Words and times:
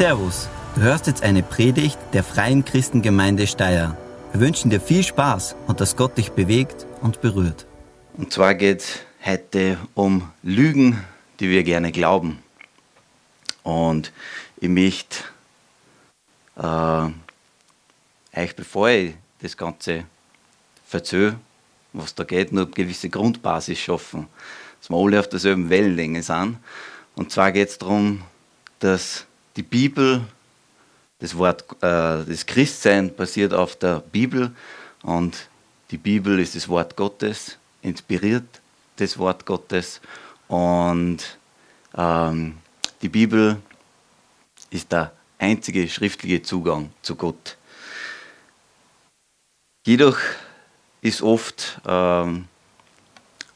Servus, 0.00 0.48
du 0.76 0.80
hörst 0.80 1.08
jetzt 1.08 1.22
eine 1.22 1.42
Predigt 1.42 1.98
der 2.14 2.24
Freien 2.24 2.64
Christengemeinde 2.64 3.46
Steyr. 3.46 3.98
Wir 4.32 4.40
wünschen 4.40 4.70
dir 4.70 4.80
viel 4.80 5.02
Spaß 5.02 5.56
und 5.66 5.78
dass 5.78 5.94
Gott 5.94 6.16
dich 6.16 6.32
bewegt 6.32 6.86
und 7.02 7.20
berührt. 7.20 7.66
Und 8.16 8.32
zwar 8.32 8.54
geht 8.54 8.80
es 8.80 9.00
heute 9.22 9.76
um 9.92 10.30
Lügen, 10.42 11.04
die 11.38 11.50
wir 11.50 11.64
gerne 11.64 11.92
glauben. 11.92 12.42
Und 13.62 14.10
ich 14.56 14.70
möchte 14.70 15.18
äh, 16.56 17.10
euch, 18.40 18.56
bevor 18.56 18.88
ich 18.88 19.12
das 19.42 19.54
Ganze 19.54 20.04
verzöge, 20.86 21.36
was 21.92 22.14
da 22.14 22.24
geht, 22.24 22.52
nur 22.52 22.64
eine 22.64 22.72
gewisse 22.72 23.10
Grundbasis 23.10 23.78
schaffen, 23.78 24.28
dass 24.80 24.88
wir 24.88 24.96
alle 24.96 25.20
auf 25.20 25.28
derselben 25.28 25.68
Wellenlänge 25.68 26.22
sind. 26.22 26.56
Und 27.16 27.32
zwar 27.32 27.52
geht 27.52 27.68
es 27.68 27.76
darum, 27.76 28.22
dass 28.78 29.26
die 29.60 29.66
Bibel, 29.66 30.22
das 31.18 31.36
Wort, 31.36 31.64
äh, 31.82 32.24
das 32.24 32.46
Christsein 32.46 33.14
basiert 33.14 33.52
auf 33.52 33.76
der 33.76 34.00
Bibel 34.00 34.56
und 35.02 35.50
die 35.90 35.98
Bibel 35.98 36.38
ist 36.40 36.54
das 36.54 36.66
Wort 36.66 36.96
Gottes, 36.96 37.58
inspiriert 37.82 38.62
das 38.96 39.18
Wort 39.18 39.44
Gottes 39.44 40.00
und 40.48 41.18
ähm, 41.94 42.56
die 43.02 43.10
Bibel 43.10 43.60
ist 44.70 44.92
der 44.92 45.12
einzige 45.38 45.86
schriftliche 45.90 46.42
Zugang 46.42 46.90
zu 47.02 47.14
Gott. 47.14 47.58
Jedoch 49.84 50.16
ist 51.02 51.20
oft 51.20 51.82
ähm, 51.86 52.46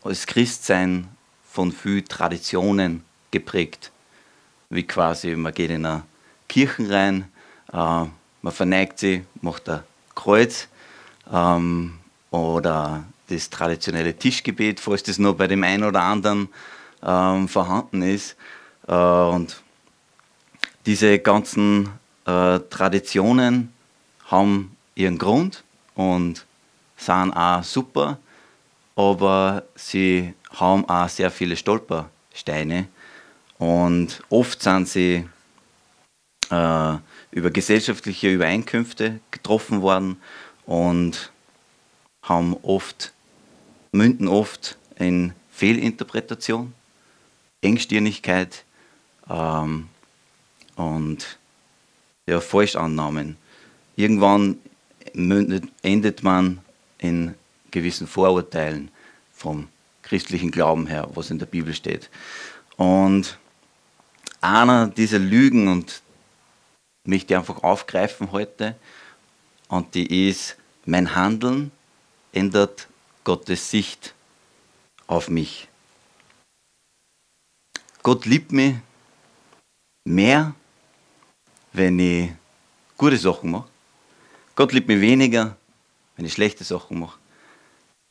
das 0.03 0.27
Christsein 0.27 1.09
von 1.51 1.73
vielen 1.73 2.05
Traditionen 2.05 3.05
geprägt 3.31 3.91
wie 4.75 4.83
quasi, 4.83 5.37
man 5.37 5.55
geht 5.55 5.71
in 5.71 5.87
eine 5.87 6.03
Kirche 6.49 6.91
rein, 6.91 7.29
äh, 7.73 7.77
man 7.77 8.53
verneigt 8.53 8.99
sich, 8.99 9.23
macht 9.41 9.69
ein 9.69 9.81
Kreuz 10.15 10.69
ähm, 11.33 11.95
oder 12.31 13.05
das 13.29 13.49
traditionelle 13.49 14.15
Tischgebet, 14.15 14.81
falls 14.81 15.05
das 15.05 15.19
nur 15.19 15.37
bei 15.37 15.47
dem 15.47 15.63
einen 15.63 15.85
oder 15.85 16.03
anderen 16.03 16.49
ähm, 17.03 17.49
vorhanden 17.49 18.03
ist. 18.03 18.37
Äh, 18.89 18.95
und 18.95 19.63
diese 20.87 21.21
ganzen 21.21 21.89
äh, 22.27 22.59
Traditionen 22.69 23.73
haben 24.27 24.77
ihren 24.97 25.19
Grund 25.19 25.63
und 25.95 26.45
sind 26.97 27.33
auch 27.33 27.63
super, 27.63 28.19
aber 28.97 29.63
sie 29.77 30.35
haben 30.51 30.89
auch 30.89 31.09
sehr 31.09 31.31
viele 31.31 31.57
Stolpersteine 31.57 32.89
und 33.65 34.23
oft 34.29 34.63
sind 34.63 34.87
sie 34.87 35.27
äh, 36.51 36.97
über 37.31 37.51
gesellschaftliche 37.51 38.31
Übereinkünfte 38.31 39.21
getroffen 39.31 39.81
worden 39.81 40.21
und 40.67 41.33
haben 42.23 42.55
oft, 42.61 43.15
münden 43.91 44.29
oft 44.29 44.77
in 44.99 45.33
Fehlinterpretation, 45.51 46.75
Engstirnigkeit 47.63 48.67
ähm, 49.31 49.89
und 50.77 51.39
ja, 52.27 52.43
Falschannahmen. 52.43 53.39
Irgendwann 53.97 54.59
mündet, 55.15 55.65
endet 55.81 56.23
man 56.23 56.59
in 56.99 57.35
gewissen 57.71 58.09
Vorurteilen 58.09 58.91
vom 59.33 59.69
christlichen 60.03 60.51
Glauben 60.51 60.87
her, 60.87 61.09
was 61.15 61.31
in 61.31 61.39
der 61.39 61.47
Bibel 61.47 61.73
steht. 61.73 62.11
Und 62.77 63.39
einer 64.45 64.89
dieser 64.89 65.19
Lügen 65.19 65.69
und 65.69 66.03
mich 67.07 67.27
die 67.27 67.35
einfach 67.35 67.63
aufgreifen 67.63 68.31
heute 68.33 68.77
und 69.69 69.95
die 69.95 70.29
ist, 70.29 70.57
mein 70.85 71.15
Handeln 71.15 71.73
ändert 72.33 72.89
Gottes 73.25 73.71
Sicht 73.71 74.15
auf 75.07 75.29
mich. 75.29 75.69
Gott 78.03 78.27
liebt 78.27 78.53
mich 78.53 78.77
mehr, 80.07 80.55
wenn 81.73 81.99
ich 81.99 82.31
gute 82.99 83.17
Sachen 83.17 83.51
mache. 83.51 83.69
Gott 84.55 84.73
liebt 84.73 84.89
mich 84.89 85.01
weniger, 85.01 85.57
wenn 86.17 86.27
ich 86.27 86.35
schlechte 86.35 86.65
Sachen 86.65 86.99
mache. 86.99 87.19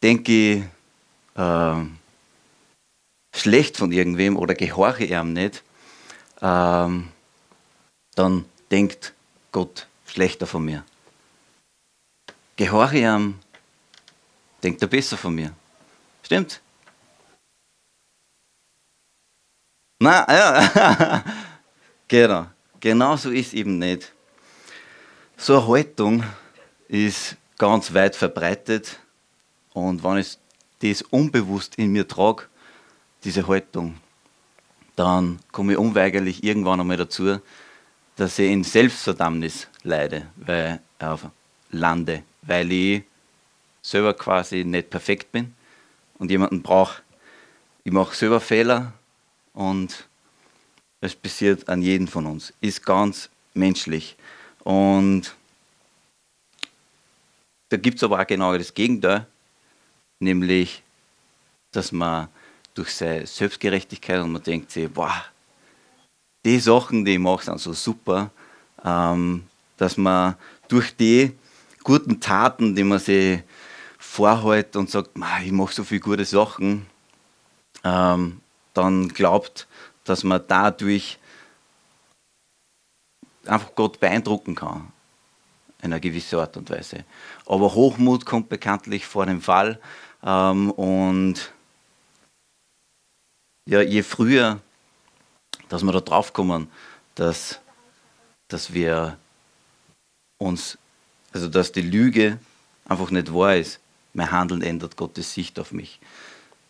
Denke 0.01 0.31
ich 0.31 0.63
äh, 1.35 1.85
schlecht 3.35 3.77
von 3.77 3.91
irgendwem 3.91 4.35
oder 4.35 4.55
gehorche 4.55 5.05
ihm 5.05 5.33
nicht, 5.33 5.63
ähm, 6.43 7.09
dann 8.15 8.45
denkt 8.69 9.13
Gott 9.51 9.87
schlechter 10.05 10.45
von 10.45 10.65
mir. 10.65 10.83
Gehorche 12.57 12.97
ihm, 12.97 13.39
denkt 14.61 14.81
er 14.81 14.87
besser 14.87 15.17
von 15.17 15.33
mir. 15.33 15.53
Stimmt? 16.21 16.61
Na, 19.99 20.25
ja, 20.29 21.23
genau. 22.07 22.47
Genau 22.79 23.15
so 23.15 23.31
ist 23.31 23.53
eben 23.53 23.79
nicht. 23.79 24.11
So 25.37 25.57
eine 25.57 25.67
Haltung 25.67 26.23
ist 26.89 27.37
ganz 27.57 27.93
weit 27.93 28.15
verbreitet 28.15 28.99
und 29.73 30.03
wenn 30.03 30.17
ich 30.17 30.37
das 30.79 31.01
unbewusst 31.03 31.75
in 31.75 31.93
mir 31.93 32.05
trage, 32.05 32.43
diese 33.23 33.47
Haltung, 33.47 33.97
dann 34.95 35.39
komme 35.51 35.73
ich 35.73 35.77
unweigerlich 35.77 36.43
irgendwann 36.43 36.79
einmal 36.79 36.97
dazu, 36.97 37.39
dass 38.15 38.39
ich 38.39 38.51
in 38.51 38.63
Selbstverdammnis 38.63 39.67
leide, 39.83 40.27
weil 40.35 40.81
auf 40.99 41.25
lande, 41.71 42.23
weil 42.43 42.71
ich 42.71 43.03
selber 43.81 44.13
quasi 44.13 44.63
nicht 44.63 44.89
perfekt 44.89 45.31
bin 45.31 45.53
und 46.19 46.31
jemanden 46.31 46.61
brauche. 46.61 47.01
Ich 47.83 47.91
mache 47.91 48.15
selber 48.15 48.39
Fehler 48.39 48.93
und 49.53 50.07
es 51.01 51.15
passiert 51.15 51.67
an 51.67 51.81
jedem 51.81 52.07
von 52.07 52.25
uns. 52.25 52.53
Ist 52.61 52.85
ganz 52.85 53.29
menschlich. 53.53 54.15
Und 54.63 55.35
da 57.69 57.77
gibt 57.77 57.97
es 57.97 58.03
aber 58.03 58.21
auch 58.21 58.27
genau 58.27 58.57
das 58.57 58.73
Gegenteil, 58.73 59.27
nämlich, 60.19 60.81
dass 61.71 61.91
man 61.91 62.29
durch 62.73 62.93
seine 62.93 63.27
Selbstgerechtigkeit 63.27 64.21
und 64.21 64.31
man 64.31 64.43
denkt 64.43 64.71
sich, 64.71 64.89
boah, 64.91 65.13
die 66.45 66.59
Sachen, 66.59 67.05
die 67.05 67.13
ich 67.13 67.19
mache, 67.19 67.45
sind 67.45 67.59
so 67.59 67.73
super, 67.73 68.31
ähm, 68.83 69.43
dass 69.77 69.97
man 69.97 70.35
durch 70.67 70.95
die 70.95 71.35
guten 71.83 72.19
Taten, 72.19 72.75
die 72.75 72.83
man 72.83 72.99
sich 72.99 73.41
vorhält 73.97 74.75
und 74.75 74.89
sagt, 74.89 75.11
ich 75.43 75.51
mache 75.51 75.73
so 75.73 75.83
viele 75.83 76.01
gute 76.01 76.25
Sachen, 76.25 76.85
ähm, 77.83 78.41
dann 78.73 79.09
glaubt, 79.09 79.67
dass 80.03 80.23
man 80.23 80.41
dadurch 80.47 81.19
einfach 83.45 83.75
Gott 83.75 83.99
beeindrucken 83.99 84.55
kann 84.55 84.91
in 85.81 85.91
einer 85.91 85.99
gewissen 85.99 86.39
Art 86.39 86.55
und 86.55 86.69
Weise. 86.69 87.03
Aber 87.45 87.73
Hochmut 87.73 88.25
kommt 88.25 88.49
bekanntlich 88.49 89.05
vor 89.05 89.25
dem 89.25 89.41
Fall 89.41 89.79
ähm, 90.23 90.71
und 90.71 91.51
ja, 93.65 93.81
je 93.81 94.03
früher, 94.03 94.59
dass 95.69 95.83
wir 95.83 95.91
da 95.91 96.01
drauf 96.01 96.33
kommen, 96.33 96.69
dass, 97.15 97.59
dass 98.47 98.73
wir 98.73 99.17
uns, 100.37 100.77
also 101.31 101.47
dass 101.47 101.71
die 101.71 101.81
Lüge 101.81 102.39
einfach 102.85 103.11
nicht 103.11 103.33
wahr 103.33 103.55
ist. 103.55 103.79
Mein 104.13 104.31
Handeln 104.31 104.61
ändert 104.61 104.97
Gottes 104.97 105.33
Sicht 105.33 105.59
auf 105.59 105.71
mich. 105.71 105.99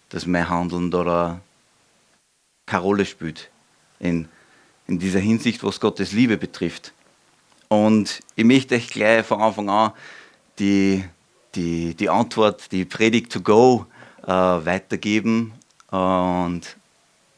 Dass 0.09 0.25
mein 0.25 0.47
Handeln 0.47 0.91
da 0.91 1.41
keine 2.65 2.83
Rolle 2.83 3.05
spielt 3.05 3.49
in, 3.99 4.29
in 4.87 4.99
dieser 4.99 5.19
Hinsicht, 5.19 5.63
was 5.63 5.79
Gottes 5.79 6.11
Liebe 6.11 6.37
betrifft. 6.37 6.93
Und 7.67 8.19
ich 8.35 8.45
möchte 8.45 8.75
euch 8.75 8.89
gleich 8.89 9.25
von 9.25 9.41
Anfang 9.41 9.69
an 9.69 9.91
die, 10.59 11.03
die, 11.55 11.95
die 11.95 12.09
Antwort, 12.09 12.71
die 12.71 12.85
Predigt 12.85 13.31
to 13.31 13.41
go 13.41 13.87
äh, 14.23 14.27
weitergeben. 14.27 15.53
Und 15.89 16.77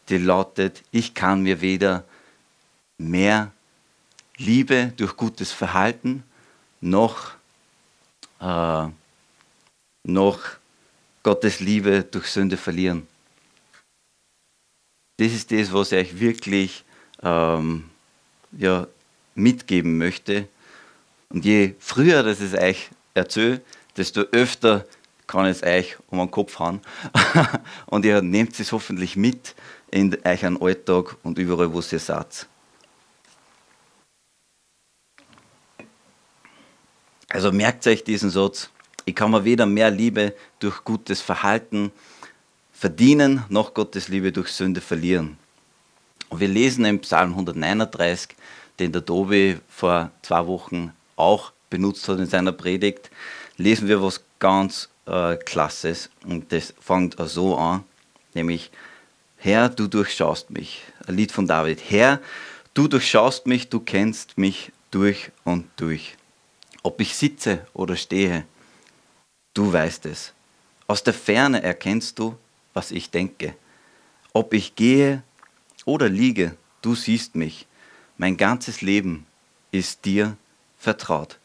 die 0.10 0.18
lautet, 0.18 0.84
ich 0.92 1.14
kann 1.14 1.42
mir 1.42 1.62
weder 1.62 2.06
mehr 2.98 3.52
Liebe 4.38 4.94
durch 4.98 5.16
gutes 5.16 5.52
Verhalten 5.52 6.24
noch, 6.82 7.34
äh, 8.40 8.88
noch 10.04 10.40
Gottes 11.24 11.60
Liebe 11.60 12.04
durch 12.04 12.28
Sünde 12.28 12.58
verlieren. 12.58 13.08
Das 15.18 15.32
ist 15.32 15.52
das, 15.52 15.72
was 15.74 15.92
ich 15.92 16.00
euch 16.00 16.20
wirklich 16.20 16.84
ähm, 17.24 17.90
ja, 18.52 18.88
mitgeben 19.34 19.98
möchte. 19.98 20.48
Und 21.30 21.46
je 21.46 21.74
früher 21.80 22.22
das 22.22 22.42
ich 22.42 22.54
euch 22.54 22.90
erzähle, 23.14 23.62
desto 23.98 24.22
öfter 24.32 24.86
kann 25.28 25.46
es 25.46 25.64
euch 25.64 25.98
um 26.08 26.20
den 26.20 26.32
Kopf 26.32 26.60
hauen. 26.60 26.82
und 27.86 28.06
ihr 28.06 28.22
nehmt 28.22 28.60
es 28.60 28.72
hoffentlich 28.72 29.16
mit 29.16 29.56
in 29.92 30.18
euren 30.24 30.62
Alltag 30.62 31.18
und 31.24 31.38
überall, 31.38 31.72
wo 31.74 31.80
ihr 31.80 32.00
seid. 32.00 32.48
Also 37.30 37.52
merkt 37.52 37.86
euch 37.88 38.04
diesen 38.04 38.30
Satz. 38.30 38.70
Ich 39.06 39.16
kann 39.16 39.32
mir 39.32 39.44
weder 39.44 39.66
mehr 39.66 39.92
Liebe 39.92 40.34
durch 40.60 40.84
gutes 40.84 41.22
Verhalten 41.22 41.92
verdienen, 42.72 43.44
noch 43.50 43.74
Gottes 43.74 44.08
Liebe 44.08 44.32
durch 44.32 44.50
Sünde 44.50 44.82
verlieren. 44.82 45.38
Und 46.30 46.40
wir 46.40 46.48
lesen 46.48 46.86
im 46.86 47.00
Psalm 47.00 47.32
139, 47.32 48.36
den 48.80 48.92
der 48.92 49.06
Tobi 49.06 49.58
vor 49.70 50.12
zwei 50.22 50.46
Wochen 50.48 50.92
auch 51.16 51.52
benutzt 51.70 52.08
hat 52.08 52.20
in 52.20 52.26
seiner 52.26 52.52
Predigt, 52.52 53.10
lesen 53.58 53.88
wir 53.88 54.02
was 54.02 54.24
ganz 54.40 54.90
äh, 55.06 55.38
Klasses. 55.38 56.10
Und 56.26 56.52
das 56.52 56.74
fängt 56.80 57.16
so 57.20 57.58
an, 57.58 57.84
nämlich 58.34 58.72
Herr, 59.38 59.70
du 59.70 59.88
durchschaust 59.88 60.50
mich. 60.50 60.82
Ein 61.06 61.18
Lied 61.18 61.32
von 61.32 61.48
David. 61.48 61.80
Herr, 61.90 62.20
du 62.74 62.88
durchschaust 62.88 63.46
mich, 63.46 63.70
du 63.70 63.80
kennst 63.80 64.38
mich 64.38 64.72
durch 64.90 65.32
und 65.44 65.68
durch. 65.76 66.18
Ob 66.82 67.00
ich 67.00 67.16
sitze 67.16 67.68
oder 67.74 67.96
stehe, 67.96 68.46
du 69.54 69.72
weißt 69.72 70.08
es. 70.08 70.34
Aus 70.88 71.04
der 71.04 71.14
Ferne 71.14 71.62
erkennst 71.62 72.18
du, 72.20 72.38
was 72.74 72.92
ich 72.92 73.12
denke. 73.12 73.56
Ob 74.34 74.54
ich 74.54 74.76
gehe 74.76 75.22
oder 75.86 76.10
liege, 76.10 76.56
du 76.82 76.96
siehst 76.96 77.36
mich. 77.36 77.68
Mein 78.18 78.38
ganzes 78.38 78.82
Leben 78.82 79.26
ist 79.72 80.06
dir 80.06 80.38
vertraut. 80.78 81.38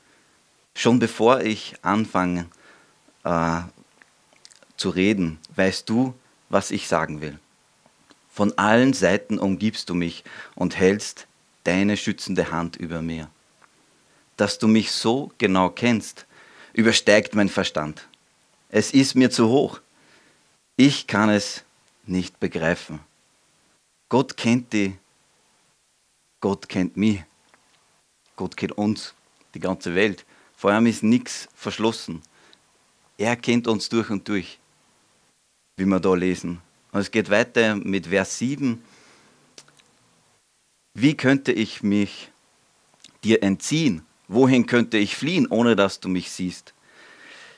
Schon 0.75 0.99
bevor 0.99 1.41
ich 1.41 1.75
anfange 1.83 2.47
äh, 3.25 3.61
zu 4.77 4.91
reden, 4.91 5.39
weißt 5.57 5.89
du, 5.89 6.15
was 6.49 6.71
ich 6.71 6.89
sagen 6.89 7.21
will. 7.21 7.39
Von 8.31 8.57
allen 8.57 8.93
Seiten 8.93 9.39
umgibst 9.39 9.91
du 9.91 9.95
mich 9.95 10.25
und 10.55 10.77
hältst 10.77 11.27
deine 11.65 11.97
schützende 11.97 12.51
Hand 12.51 12.77
über 12.77 13.03
mir. 13.03 13.29
Dass 14.37 14.59
du 14.59 14.69
mich 14.69 14.93
so 14.93 15.31
genau 15.39 15.69
kennst, 15.69 16.27
übersteigt 16.73 17.35
mein 17.35 17.49
Verstand. 17.49 18.09
Es 18.69 18.93
ist 18.93 19.15
mir 19.15 19.31
zu 19.31 19.49
hoch. 19.49 19.81
Ich 20.77 21.07
kann 21.07 21.29
es 21.29 21.65
nicht 22.07 22.41
begreifen. 22.41 23.01
Gott 24.09 24.37
kennt 24.37 24.73
die, 24.73 24.97
Gott 26.41 26.69
kennt 26.69 26.97
mich, 26.97 27.23
Gott 28.37 28.57
kennt 28.57 28.73
uns, 28.73 29.15
die 29.55 29.61
ganze 29.61 29.95
Welt. 29.95 30.25
Vor 30.57 30.71
allem 30.71 30.87
ist 30.87 31.03
nichts 31.03 31.49
verschlossen. 31.55 32.23
Er 33.21 33.37
kennt 33.37 33.69
uns 33.69 33.91
durch 33.91 34.09
und 34.09 34.27
durch, 34.27 34.59
wie 35.77 35.85
wir 35.85 36.01
da 36.01 36.15
lesen. 36.15 36.63
Und 36.91 37.01
es 37.01 37.11
geht 37.11 37.29
weiter 37.29 37.77
mit 37.77 38.07
Vers 38.07 38.39
7. 38.39 38.83
Wie 40.95 41.15
könnte 41.15 41.53
ich 41.53 41.83
mich 41.83 42.31
dir 43.23 43.43
entziehen? 43.43 44.07
Wohin 44.27 44.65
könnte 44.65 44.97
ich 44.97 45.17
fliehen, 45.17 45.47
ohne 45.49 45.77
dass 45.77 46.01
du 46.01 46.09
mich 46.09 46.31
siehst? 46.31 46.73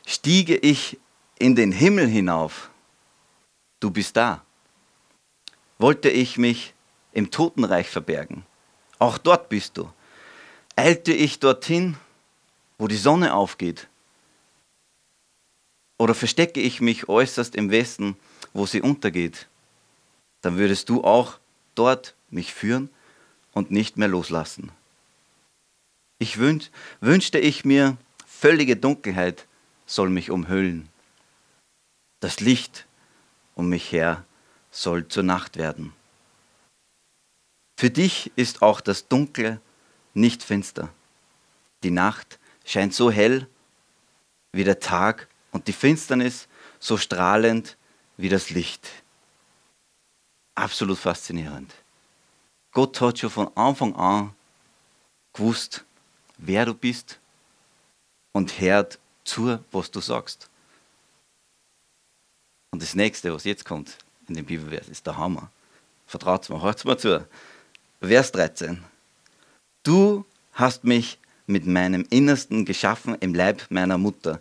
Stiege 0.04 0.56
ich 0.56 0.98
in 1.38 1.54
den 1.54 1.70
Himmel 1.70 2.08
hinauf, 2.08 2.68
du 3.78 3.92
bist 3.92 4.16
da. 4.16 4.44
Wollte 5.78 6.10
ich 6.10 6.38
mich 6.38 6.74
im 7.12 7.30
Totenreich 7.30 7.88
verbergen, 7.88 8.44
auch 8.98 9.16
dort 9.16 9.48
bist 9.48 9.76
du. 9.78 9.88
Eilte 10.74 11.12
ich 11.12 11.38
dorthin, 11.38 11.96
wo 12.78 12.88
die 12.88 12.96
Sonne 12.96 13.32
aufgeht, 13.32 13.88
oder 16.02 16.16
verstecke 16.16 16.60
ich 16.60 16.80
mich 16.80 17.08
äußerst 17.08 17.54
im 17.54 17.70
Westen, 17.70 18.16
wo 18.54 18.66
sie 18.66 18.80
untergeht, 18.80 19.46
dann 20.40 20.58
würdest 20.58 20.88
du 20.88 21.04
auch 21.04 21.38
dort 21.76 22.16
mich 22.28 22.52
führen 22.52 22.90
und 23.52 23.70
nicht 23.70 23.96
mehr 23.96 24.08
loslassen. 24.08 24.72
Ich 26.18 26.38
wünsch, 26.38 26.72
wünschte 27.00 27.38
ich 27.38 27.64
mir, 27.64 27.98
völlige 28.26 28.76
Dunkelheit 28.76 29.46
soll 29.86 30.10
mich 30.10 30.32
umhüllen. 30.32 30.88
Das 32.18 32.40
Licht 32.40 32.84
um 33.54 33.68
mich 33.68 33.92
her 33.92 34.24
soll 34.72 35.06
zur 35.06 35.22
Nacht 35.22 35.56
werden. 35.56 35.92
Für 37.78 37.90
dich 37.90 38.32
ist 38.34 38.60
auch 38.60 38.80
das 38.80 39.06
Dunkle 39.06 39.60
nicht 40.14 40.42
finster. 40.42 40.92
Die 41.84 41.92
Nacht 41.92 42.40
scheint 42.64 42.92
so 42.92 43.08
hell 43.08 43.46
wie 44.50 44.64
der 44.64 44.80
Tag 44.80 45.28
und 45.52 45.68
die 45.68 45.72
Finsternis 45.72 46.48
so 46.80 46.96
strahlend 46.96 47.76
wie 48.16 48.28
das 48.28 48.50
Licht. 48.50 48.88
Absolut 50.54 50.98
faszinierend. 50.98 51.72
Gott 52.72 53.00
hat 53.00 53.18
schon 53.18 53.30
von 53.30 53.56
Anfang 53.56 53.94
an 53.94 54.34
gewusst, 55.32 55.84
wer 56.38 56.66
du 56.66 56.74
bist 56.74 57.20
und 58.32 58.60
hört 58.60 58.98
zu, 59.24 59.58
was 59.70 59.90
du 59.90 60.00
sagst. 60.00 60.48
Und 62.70 62.82
das 62.82 62.94
nächste, 62.94 63.32
was 63.32 63.44
jetzt 63.44 63.64
kommt 63.64 63.98
in 64.28 64.34
dem 64.34 64.46
Bibelvers, 64.46 64.88
ist 64.88 65.06
der 65.06 65.16
Hammer. 65.16 65.50
Vertraut 66.06 66.48
mir, 66.48 66.60
hört 66.60 66.84
mir 66.84 66.96
zu. 66.96 67.26
Vers 68.00 68.32
13. 68.32 68.82
Du 69.82 70.24
hast 70.52 70.84
mich 70.84 71.18
mit 71.46 71.66
meinem 71.66 72.06
Innersten 72.10 72.64
geschaffen 72.64 73.16
im 73.20 73.34
Leib 73.34 73.66
meiner 73.68 73.98
Mutter. 73.98 74.40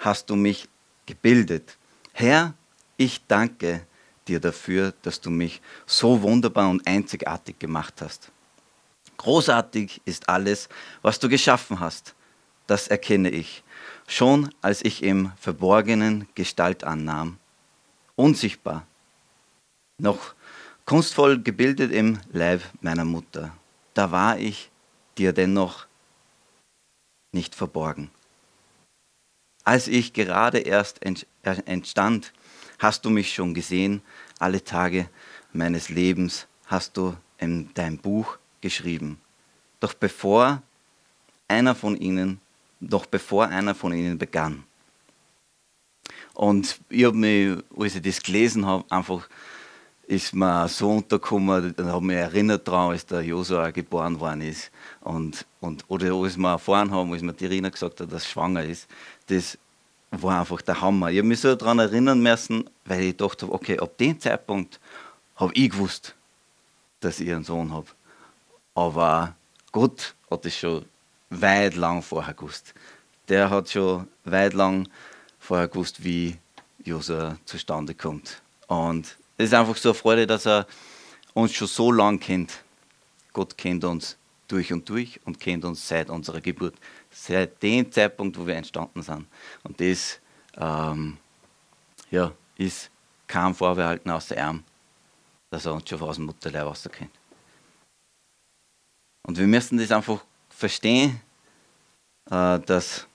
Hast 0.00 0.30
du 0.30 0.34
mich 0.36 0.68
gebildet. 1.06 1.76
Herr, 2.12 2.54
ich 2.96 3.20
danke 3.28 3.86
dir 4.26 4.40
dafür, 4.40 4.94
dass 5.02 5.20
du 5.20 5.30
mich 5.30 5.60
so 5.86 6.22
wunderbar 6.22 6.68
und 6.70 6.86
einzigartig 6.86 7.58
gemacht 7.58 8.00
hast. 8.00 8.32
Großartig 9.18 10.00
ist 10.06 10.28
alles, 10.28 10.70
was 11.02 11.18
du 11.18 11.28
geschaffen 11.28 11.80
hast. 11.80 12.14
Das 12.66 12.88
erkenne 12.88 13.28
ich. 13.30 13.62
Schon 14.06 14.54
als 14.62 14.82
ich 14.82 15.02
im 15.02 15.32
Verborgenen 15.38 16.26
Gestalt 16.34 16.82
annahm. 16.84 17.36
Unsichtbar. 18.16 18.86
Noch 19.98 20.34
kunstvoll 20.86 21.42
gebildet 21.42 21.92
im 21.92 22.18
Leib 22.32 22.62
meiner 22.80 23.04
Mutter. 23.04 23.54
Da 23.92 24.10
war 24.10 24.38
ich 24.38 24.70
dir 25.18 25.34
dennoch 25.34 25.86
nicht 27.32 27.54
verborgen. 27.54 28.10
Als 29.64 29.88
ich 29.88 30.12
gerade 30.12 30.58
erst 30.58 31.00
entstand, 31.02 32.32
hast 32.78 33.04
du 33.04 33.10
mich 33.10 33.32
schon 33.32 33.54
gesehen, 33.54 34.02
alle 34.38 34.64
Tage 34.64 35.08
meines 35.52 35.88
Lebens 35.90 36.46
hast 36.66 36.96
du 36.96 37.16
in 37.38 37.70
dein 37.74 37.98
Buch 37.98 38.38
geschrieben. 38.60 39.20
Doch 39.80 39.94
bevor 39.94 40.62
einer 41.48 41.74
von 41.74 41.96
ihnen, 41.96 42.40
doch 42.80 43.06
bevor 43.06 43.48
einer 43.48 43.74
von 43.74 43.92
ihnen 43.92 44.18
begann. 44.18 44.64
Und 46.34 46.80
ich 46.88 47.04
habe 47.04 47.16
mich, 47.16 47.58
als 47.76 47.96
ich 47.96 48.02
das 48.02 48.22
gelesen 48.22 48.64
habe, 48.64 48.84
einfach 48.88 49.28
ist 50.06 50.34
mir 50.34 50.66
so 50.68 50.90
untergekommen, 50.90 51.72
dann 51.76 51.86
habe 51.86 51.98
ich 51.98 52.02
mich 52.02 52.16
erinnert 52.16 52.66
daran, 52.66 52.90
als 52.90 53.06
der 53.06 53.22
Josua 53.22 53.70
geboren 53.70 54.18
worden 54.18 54.40
ist. 54.40 54.70
Und, 55.00 55.46
und, 55.60 55.84
oder 55.86 56.12
als 56.14 56.36
wir 56.36 56.50
erfahren 56.50 56.90
haben, 56.90 57.12
als 57.12 57.22
mir 57.22 57.32
die 57.32 57.46
Rina 57.46 57.68
gesagt 57.68 58.00
hat, 58.00 58.12
dass 58.12 58.24
sie 58.24 58.30
schwanger 58.30 58.64
ist, 58.64 58.88
das 59.30 59.58
war 60.10 60.40
einfach 60.40 60.60
der 60.62 60.80
Hammer. 60.80 61.10
Ich 61.10 61.18
habe 61.18 61.28
mich 61.28 61.40
so 61.40 61.54
daran 61.54 61.78
erinnern 61.78 62.20
müssen, 62.20 62.68
weil 62.84 63.02
ich 63.02 63.16
dachte, 63.16 63.50
okay, 63.50 63.78
ab 63.78 63.96
dem 63.98 64.18
Zeitpunkt 64.18 64.80
habe 65.36 65.52
ich 65.54 65.70
gewusst, 65.70 66.14
dass 67.00 67.20
ich 67.20 67.30
einen 67.30 67.44
Sohn 67.44 67.72
habe. 67.72 67.86
Aber 68.74 69.34
Gott 69.72 70.14
hat 70.30 70.44
es 70.46 70.56
schon 70.56 70.84
weit 71.30 71.76
lang 71.76 72.02
vorher 72.02 72.34
gewusst. 72.34 72.74
Der 73.28 73.50
hat 73.50 73.70
schon 73.70 74.08
weit 74.24 74.54
lang 74.54 74.88
vorher 75.38 75.68
gewusst, 75.68 76.02
wie 76.02 76.36
Josua 76.84 77.36
zustande 77.44 77.94
kommt. 77.94 78.42
Und 78.66 79.16
es 79.36 79.46
ist 79.46 79.54
einfach 79.54 79.76
so 79.76 79.90
eine 79.90 79.94
Freude, 79.94 80.26
dass 80.26 80.46
er 80.46 80.66
uns 81.34 81.52
schon 81.52 81.68
so 81.68 81.92
lange 81.92 82.18
kennt. 82.18 82.62
Gott 83.32 83.56
kennt 83.56 83.84
uns 83.84 84.16
durch 84.48 84.72
und 84.72 84.88
durch 84.88 85.20
und 85.24 85.38
kennt 85.38 85.64
uns 85.64 85.86
seit 85.86 86.10
unserer 86.10 86.40
Geburt, 86.40 86.74
seit 87.24 87.62
dem 87.62 87.90
Zeitpunkt, 87.92 88.38
wo 88.38 88.46
wir 88.46 88.56
entstanden 88.56 89.02
sind. 89.02 89.26
Und 89.62 89.80
das 89.80 90.20
ähm, 90.56 91.18
ja, 92.10 92.32
ist 92.56 92.90
kein 93.26 93.54
Vorbehalten 93.54 94.10
aus 94.10 94.28
der 94.28 94.44
Arm, 94.44 94.64
dass 95.50 95.66
er 95.66 95.74
uns 95.74 95.88
schon 95.88 96.00
aus 96.00 96.16
dem 96.16 96.26
Mutterleib 96.26 96.66
Wasser 96.66 96.90
kennt. 96.90 97.10
Und 99.26 99.38
wir 99.38 99.46
müssen 99.46 99.78
das 99.78 99.92
einfach 99.92 100.24
verstehen, 100.48 101.20
äh, 102.30 102.58
dass 102.60 103.06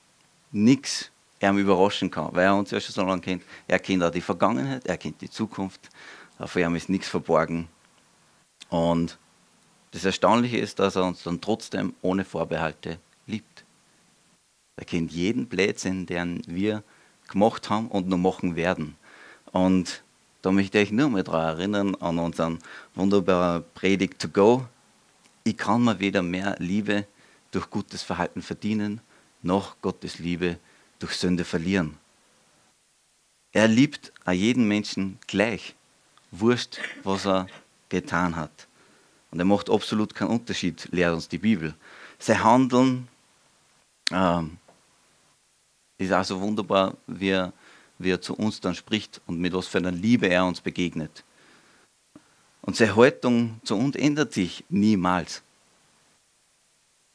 nichts 0.51 1.11
ihm 1.41 1.57
überraschen 1.57 2.09
kann, 2.09 2.33
weil 2.33 2.45
er 2.45 2.55
uns 2.55 2.71
ja 2.71 2.79
schon 2.79 2.93
so 2.93 3.03
lange 3.03 3.21
kennt. 3.21 3.43
Er 3.67 3.79
kennt 3.79 4.03
auch 4.03 4.11
die 4.11 4.21
Vergangenheit, 4.21 4.85
er 4.85 4.97
kennt 4.97 5.19
die 5.21 5.29
Zukunft. 5.29 5.89
Für 6.45 6.61
ihn 6.61 6.75
ist 6.75 6.89
nichts 6.89 7.07
verborgen. 7.07 7.67
Und 8.69 9.17
das 9.91 10.05
Erstaunliche 10.05 10.57
ist, 10.57 10.79
dass 10.79 10.95
er 10.95 11.05
uns 11.05 11.23
dann 11.23 11.41
trotzdem 11.41 11.93
ohne 12.01 12.25
Vorbehalte 12.25 12.99
liebt. 13.27 13.64
Er 14.77 14.85
kennt 14.85 15.11
jeden 15.11 15.47
Blödsinn, 15.47 16.05
den 16.05 16.41
wir 16.47 16.83
gemacht 17.27 17.69
haben 17.69 17.87
und 17.87 18.07
noch 18.07 18.17
machen 18.17 18.55
werden. 18.55 18.95
Und 19.51 20.03
da 20.41 20.51
möchte 20.51 20.79
ich 20.79 20.91
nur 20.91 21.09
mal 21.09 21.23
daran 21.23 21.57
erinnern, 21.57 21.95
an 21.95 22.19
unseren 22.19 22.59
wunderbaren 22.93 23.63
Predigt 23.73 24.19
to 24.19 24.27
go. 24.27 24.67
Ich 25.43 25.57
kann 25.57 25.83
mir 25.83 25.99
weder 25.99 26.21
mehr 26.21 26.55
Liebe 26.59 27.07
durch 27.51 27.69
gutes 27.69 28.03
Verhalten 28.03 28.41
verdienen, 28.41 29.01
nach 29.41 29.75
Gottes 29.81 30.19
Liebe 30.19 30.59
durch 30.99 31.13
Sünde 31.13 31.45
verlieren. 31.45 31.97
Er 33.53 33.69
liebt 33.69 34.11
auch 34.25 34.33
jeden 34.33 34.67
Menschen 34.67 35.17
gleich, 35.27 35.75
wurscht, 36.31 36.79
was 37.03 37.25
er 37.25 37.47
getan 37.87 38.35
hat. 38.35 38.67
Und 39.31 39.39
er 39.39 39.45
macht 39.45 39.69
absolut 39.69 40.13
keinen 40.13 40.31
Unterschied, 40.31 40.89
lehrt 40.91 41.13
uns 41.13 41.29
die 41.29 41.37
Bibel. 41.37 41.73
Sein 42.19 42.43
Handeln 42.43 43.07
ähm, 44.11 44.57
ist 45.97 46.11
auch 46.11 46.23
so 46.23 46.39
wunderbar, 46.39 46.95
wie 47.07 47.29
er, 47.29 47.53
wie 47.97 48.11
er 48.11 48.21
zu 48.21 48.35
uns 48.35 48.59
dann 48.59 48.75
spricht 48.75 49.21
und 49.25 49.39
mit 49.39 49.53
was 49.53 49.67
für 49.67 49.77
einer 49.77 49.91
Liebe 49.91 50.27
er 50.27 50.45
uns 50.45 50.61
begegnet. 50.61 51.23
Und 52.61 52.75
seine 52.75 52.95
Haltung 52.95 53.61
zu 53.63 53.75
uns 53.75 53.95
ändert 53.95 54.33
sich 54.33 54.63
niemals. 54.69 55.43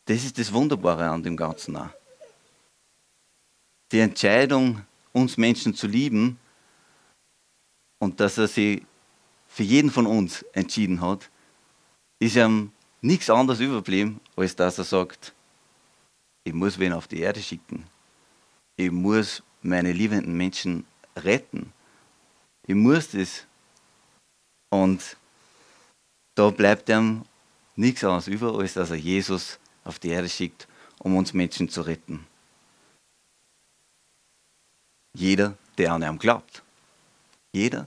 Das 0.06 0.24
ist 0.24 0.38
das 0.38 0.52
Wunderbare 0.52 1.08
an 1.08 1.22
dem 1.22 1.36
Ganzen 1.36 1.76
auch. 1.76 1.90
Die 3.92 4.00
Entscheidung, 4.00 4.84
uns 5.12 5.36
Menschen 5.36 5.74
zu 5.74 5.88
lieben 5.88 6.38
und 7.98 8.20
dass 8.20 8.38
er 8.38 8.46
sich 8.46 8.82
für 9.48 9.64
jeden 9.64 9.90
von 9.90 10.06
uns 10.06 10.44
entschieden 10.52 11.00
hat, 11.00 11.28
ist 12.20 12.36
ihm 12.36 12.70
nichts 13.00 13.28
anderes 13.28 13.60
überblieben, 13.60 14.20
als 14.36 14.54
dass 14.54 14.78
er 14.78 14.84
sagt, 14.84 15.34
ich 16.44 16.52
muss 16.54 16.78
wen 16.78 16.92
auf 16.92 17.08
die 17.08 17.20
Erde 17.20 17.42
schicken. 17.42 17.84
Ich 18.80 18.90
muss 18.90 19.42
meine 19.60 19.92
liebenden 19.92 20.34
Menschen 20.34 20.86
retten. 21.14 21.70
Ich 22.66 22.74
muss 22.74 23.10
das. 23.10 23.44
Und 24.70 25.18
da 26.34 26.48
bleibt 26.48 26.88
ihm 26.88 27.26
nichts 27.76 28.02
anderes 28.04 28.26
über, 28.28 28.58
als 28.58 28.72
dass 28.72 28.88
er 28.88 28.96
Jesus 28.96 29.58
auf 29.84 29.98
die 29.98 30.08
Erde 30.08 30.30
schickt, 30.30 30.66
um 30.98 31.14
uns 31.14 31.34
Menschen 31.34 31.68
zu 31.68 31.82
retten. 31.82 32.26
Jeder, 35.14 35.58
der 35.76 35.92
an 35.92 36.02
ihn 36.02 36.18
glaubt. 36.18 36.62
Jeder, 37.52 37.86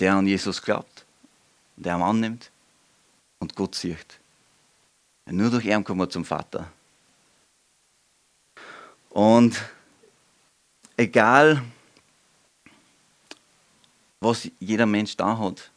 der 0.00 0.14
an 0.14 0.26
Jesus 0.26 0.60
glaubt, 0.60 1.06
der 1.76 1.94
ihn 1.94 2.02
annimmt 2.02 2.50
und 3.38 3.54
Gott 3.54 3.76
sieht. 3.76 4.18
Nur 5.30 5.50
durch 5.50 5.66
ihn 5.66 5.84
kommen 5.84 6.00
wir 6.00 6.10
zum 6.10 6.24
Vater. 6.24 6.72
Und 9.10 9.56
egal, 10.98 11.62
was 14.20 14.50
jeder 14.58 14.84
Mensch 14.84 15.16
da 15.16 15.38
hat, 15.38 15.70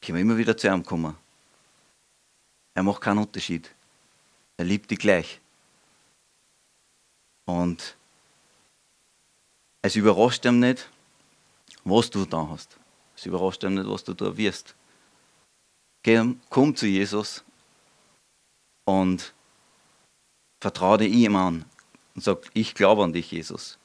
können 0.00 0.16
wir 0.16 0.22
immer 0.22 0.36
wieder 0.36 0.56
zu 0.56 0.68
ihm 0.68 0.84
kommen. 0.84 1.16
Er 2.74 2.82
macht 2.82 3.00
keinen 3.00 3.18
Unterschied. 3.18 3.74
Er 4.56 4.66
liebt 4.66 4.90
dich 4.90 4.98
gleich. 4.98 5.40
Und 7.46 7.96
es 9.82 9.96
überrascht 9.96 10.44
ihm 10.44 10.60
nicht, 10.60 10.88
was 11.82 12.10
du 12.10 12.24
da 12.26 12.46
hast. 12.48 12.76
Es 13.16 13.26
überrascht 13.26 13.64
ihm 13.64 13.74
nicht, 13.74 13.88
was 13.88 14.04
du 14.04 14.14
da 14.14 14.36
wirst. 14.36 14.74
Komm 16.50 16.76
zu 16.76 16.86
Jesus 16.86 17.44
und 18.84 19.34
vertraue 20.60 21.04
ihm 21.04 21.36
an 21.36 21.64
und 22.14 22.22
sag, 22.22 22.50
ich 22.54 22.74
glaube 22.74 23.04
an 23.04 23.12
dich, 23.12 23.30
Jesus. 23.30 23.77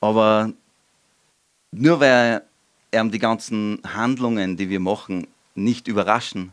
Aber 0.00 0.52
nur 1.72 2.00
weil 2.00 2.42
er 2.90 3.04
die 3.04 3.18
ganzen 3.18 3.80
Handlungen, 3.84 4.56
die 4.56 4.68
wir 4.68 4.80
machen, 4.80 5.26
nicht 5.54 5.88
überraschen, 5.88 6.52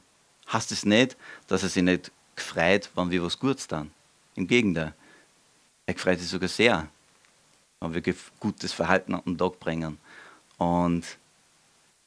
heißt 0.51 0.71
es 0.71 0.85
nicht, 0.85 1.17
dass 1.47 1.63
er 1.63 1.69
sich 1.69 1.83
nicht 1.83 2.11
gefreut, 2.35 2.89
wenn 2.95 3.11
wir 3.11 3.23
was 3.23 3.39
Gutes 3.39 3.67
tun. 3.67 3.91
Im 4.35 4.47
Gegenteil. 4.47 4.93
Er 5.85 5.95
freut 5.95 6.19
sich 6.19 6.29
sogar 6.29 6.49
sehr, 6.49 6.87
wenn 7.79 7.93
wir 7.93 8.15
gutes 8.39 8.73
Verhalten 8.73 9.13
an 9.13 9.21
den 9.25 9.37
Tag 9.37 9.59
bringen. 9.59 9.97
Und, 10.57 11.03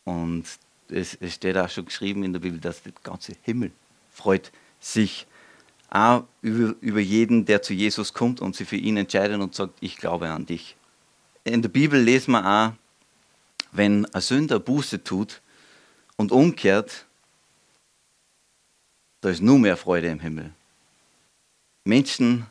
und 0.04 0.44
es, 0.88 1.14
es 1.14 1.34
steht 1.34 1.56
auch 1.58 1.68
schon 1.68 1.84
geschrieben 1.84 2.24
in 2.24 2.32
der 2.32 2.40
Bibel, 2.40 2.58
dass 2.58 2.82
der 2.82 2.92
ganze 3.02 3.34
Himmel 3.42 3.70
freut 4.16 4.50
sich 4.80 5.26
auch 5.90 6.24
über, 6.42 6.74
über 6.80 7.00
jeden, 7.00 7.44
der 7.44 7.62
zu 7.62 7.74
Jesus 7.74 8.12
kommt 8.14 8.40
und 8.40 8.56
sich 8.56 8.68
für 8.68 8.76
ihn 8.76 8.96
entscheidet 8.96 9.40
und 9.40 9.54
sagt, 9.54 9.74
ich 9.80 9.96
glaube 9.96 10.28
an 10.28 10.46
dich. 10.46 10.76
In 11.46 11.62
der 11.62 11.68
Bibel 11.68 12.00
lesen 12.00 12.32
wir 12.32 12.44
auch, 12.44 12.72
wenn 13.70 14.04
ein 14.06 14.20
Sünder 14.20 14.58
Buße 14.58 15.04
tut 15.04 15.40
und 16.16 16.32
umkehrt, 16.32 17.06
da 19.20 19.30
ist 19.30 19.42
nur 19.42 19.56
mehr 19.56 19.76
Freude 19.76 20.08
im 20.08 20.18
Himmel. 20.18 20.52
Menschen 21.84 22.46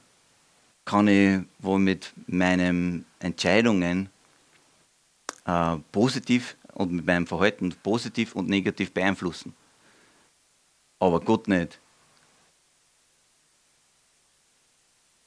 kann 0.85 1.09
ich 1.09 1.41
wohl 1.59 1.79
mit 1.79 2.13
meinen 2.27 3.05
Entscheidungen 3.19 4.09
äh, 5.43 5.75
positiv 5.91 6.55
und 6.73 6.93
mit 6.93 7.05
meinem 7.05 7.27
Verhalten 7.27 7.75
positiv 7.83 8.33
und 8.33 8.47
negativ 8.47 8.93
beeinflussen. 8.93 9.53
Aber 10.99 11.19
Gott 11.19 11.49
nicht. 11.49 11.81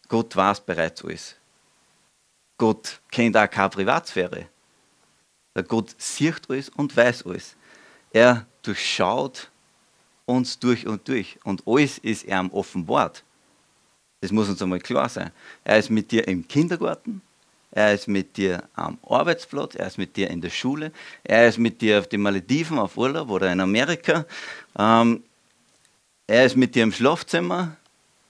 Gott 0.09 0.35
weiß 0.35 0.63
bereits 0.63 1.05
alles. 1.05 1.37
Gott 2.59 3.01
kennt 3.11 3.37
auch 3.37 3.49
keine 3.49 3.71
Privatsphäre. 3.71 4.47
Der 5.57 5.63
Gott 5.63 5.95
sieht 5.97 6.51
alles 6.51 6.69
und 6.69 6.97
weiß 6.97 7.25
alles. 7.25 7.57
Er 8.13 8.47
durchschaut 8.63 9.51
uns 10.27 10.59
durch 10.59 10.87
und 10.87 11.09
durch. 11.09 11.39
Und 11.45 11.63
alles 11.67 11.99
ist 11.99 12.25
ihm 12.25 12.51
offenbart. 12.51 13.25
Das 14.21 14.33
muss 14.33 14.49
uns 14.49 14.61
einmal 14.61 14.81
klar 14.81 15.09
sein. 15.09 15.31
Er 15.65 15.79
ist 15.79 15.91
mit 15.91 16.11
dir 16.11 16.27
im 16.27 16.47
Kindergarten, 16.47 17.23
er 17.71 17.95
ist 17.95 18.09
mit 18.09 18.37
dir 18.37 18.65
am 18.75 18.99
Arbeitsplatz, 19.09 19.75
er 19.77 19.87
ist 19.87 19.99
mit 19.99 20.17
dir 20.17 20.29
in 20.29 20.41
der 20.41 20.51
Schule, 20.51 20.93
er 21.23 21.49
ist 21.49 21.59
mit 21.59 21.81
dir 21.81 22.01
auf 22.01 22.09
den 22.09 22.23
Malediven 22.23 22.79
auf 22.79 22.97
Urlaub 22.97 23.31
oder 23.31 23.53
in 23.53 23.61
Amerika, 23.61 24.27
ähm, 24.77 25.23
er 26.27 26.47
ist 26.47 26.57
mit 26.57 26.75
dir 26.75 26.83
im 26.83 26.93
Schlafzimmer, 26.93 27.77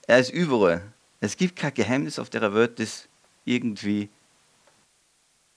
er 0.06 0.18
ist 0.18 0.30
überall. 0.30 0.82
Es 1.20 1.36
gibt 1.36 1.56
kein 1.56 1.74
Geheimnis 1.74 2.18
auf 2.18 2.28
der 2.30 2.52
Welt, 2.54 2.78
das 2.78 3.08
irgendwie 3.44 4.08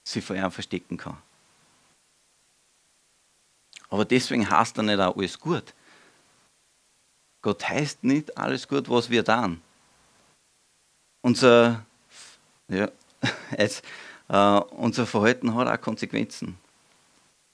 sich 0.07 0.23
vor 0.23 0.35
ihm 0.35 0.51
verstecken 0.51 0.97
kann. 0.97 1.17
Aber 3.89 4.05
deswegen 4.05 4.49
heißt 4.49 4.77
er 4.77 4.83
nicht 4.83 4.99
auch 4.99 5.15
alles 5.15 5.39
gut. 5.39 5.73
Gott 7.41 7.67
heißt 7.67 8.03
nicht 8.03 8.37
alles 8.37 8.67
gut, 8.67 8.89
was 8.89 9.09
wir 9.09 9.25
tun. 9.25 9.61
Unser, 11.23 11.85
ja, 12.67 12.89
es, 13.51 13.81
äh, 14.29 14.59
unser 14.71 15.05
Verhalten 15.05 15.53
hat 15.55 15.67
auch 15.67 15.81
Konsequenzen. 15.81 16.57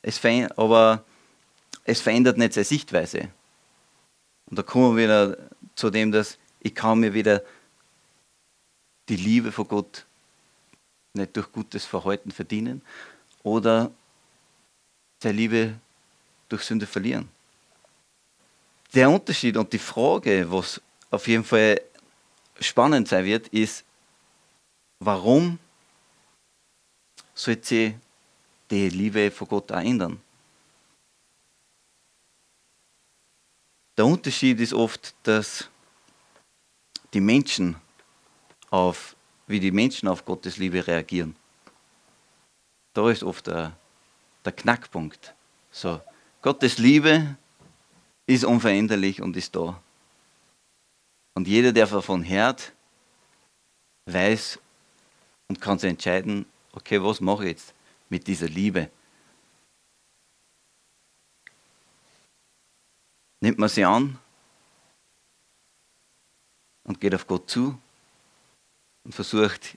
Es 0.02 0.24
aber 0.58 1.04
es 1.84 2.02
verändert 2.02 2.38
nicht 2.38 2.54
seine 2.54 2.66
Sichtweise. 2.66 3.30
Und 4.50 4.60
da 4.60 4.64
kommen 4.64 4.96
wir 4.96 5.04
wieder 5.04 5.38
zu 5.76 5.90
dem, 5.90 6.12
dass 6.12 6.38
ich 6.60 6.76
kann 6.76 7.00
mir 7.00 7.14
wieder 7.14 7.44
die 9.10 9.16
Liebe 9.16 9.52
von 9.52 9.68
Gott 9.68 10.07
nicht 11.18 11.36
durch 11.36 11.52
gutes 11.52 11.86
Verhalten 11.86 12.32
verdienen 12.32 12.82
oder 13.44 13.92
seine 15.22 15.38
Liebe 15.38 15.80
durch 16.50 16.64
Sünde 16.64 16.86
verlieren. 16.86 17.30
Der 18.94 19.10
Unterschied 19.10 19.58
und 19.58 19.72
die 19.74 19.80
Frage, 19.80 20.50
was 20.50 20.82
auf 21.12 21.28
jeden 21.28 21.44
Fall 21.44 21.82
spannend 22.60 23.08
sein 23.08 23.26
wird, 23.26 23.48
ist, 23.50 23.84
warum 25.00 25.60
sollte 27.34 27.68
sich 27.68 27.94
die 28.72 28.90
Liebe 28.90 29.30
von 29.32 29.48
Gott 29.48 29.72
ändern? 29.72 30.22
Der 33.98 34.06
Unterschied 34.06 34.60
ist 34.60 34.74
oft, 34.74 35.16
dass 35.24 35.70
die 37.14 37.22
Menschen 37.22 37.76
auf, 38.70 39.16
wie 39.48 39.60
die 39.60 39.72
Menschen 39.72 40.08
auf 40.08 40.26
Gottes 40.26 40.58
Liebe 40.58 40.86
reagieren. 40.86 41.36
Da 42.94 43.10
ist 43.10 43.24
oft 43.24 43.48
der, 43.48 43.78
der 44.44 44.52
Knackpunkt. 44.52 45.34
So, 45.72 46.02
Gottes 46.42 46.78
Liebe 46.78 47.38
ist 48.26 48.44
unveränderlich 48.44 49.22
und 49.22 49.36
ist 49.38 49.56
da. 49.56 49.82
Und 51.34 51.48
jeder, 51.48 51.72
der 51.72 51.88
davon 51.88 52.28
hört, 52.28 52.74
weiß 54.06 54.60
und 55.48 55.62
kann 55.62 55.80
sich 55.80 55.90
entscheiden, 55.90 56.46
okay, 56.74 57.02
was 57.02 57.22
mache 57.22 57.44
ich 57.46 57.52
jetzt 57.52 57.74
mit 58.10 58.28
dieser 58.28 58.48
Liebe? 58.48 58.90
Nimmt 63.40 63.60
man 63.60 63.70
sie 63.70 63.86
an 63.86 64.18
und 66.84 67.00
geht 67.00 67.14
auf 67.14 67.28
Gott 67.28 67.50
zu 67.50 67.80
und 69.08 69.14
versucht, 69.14 69.76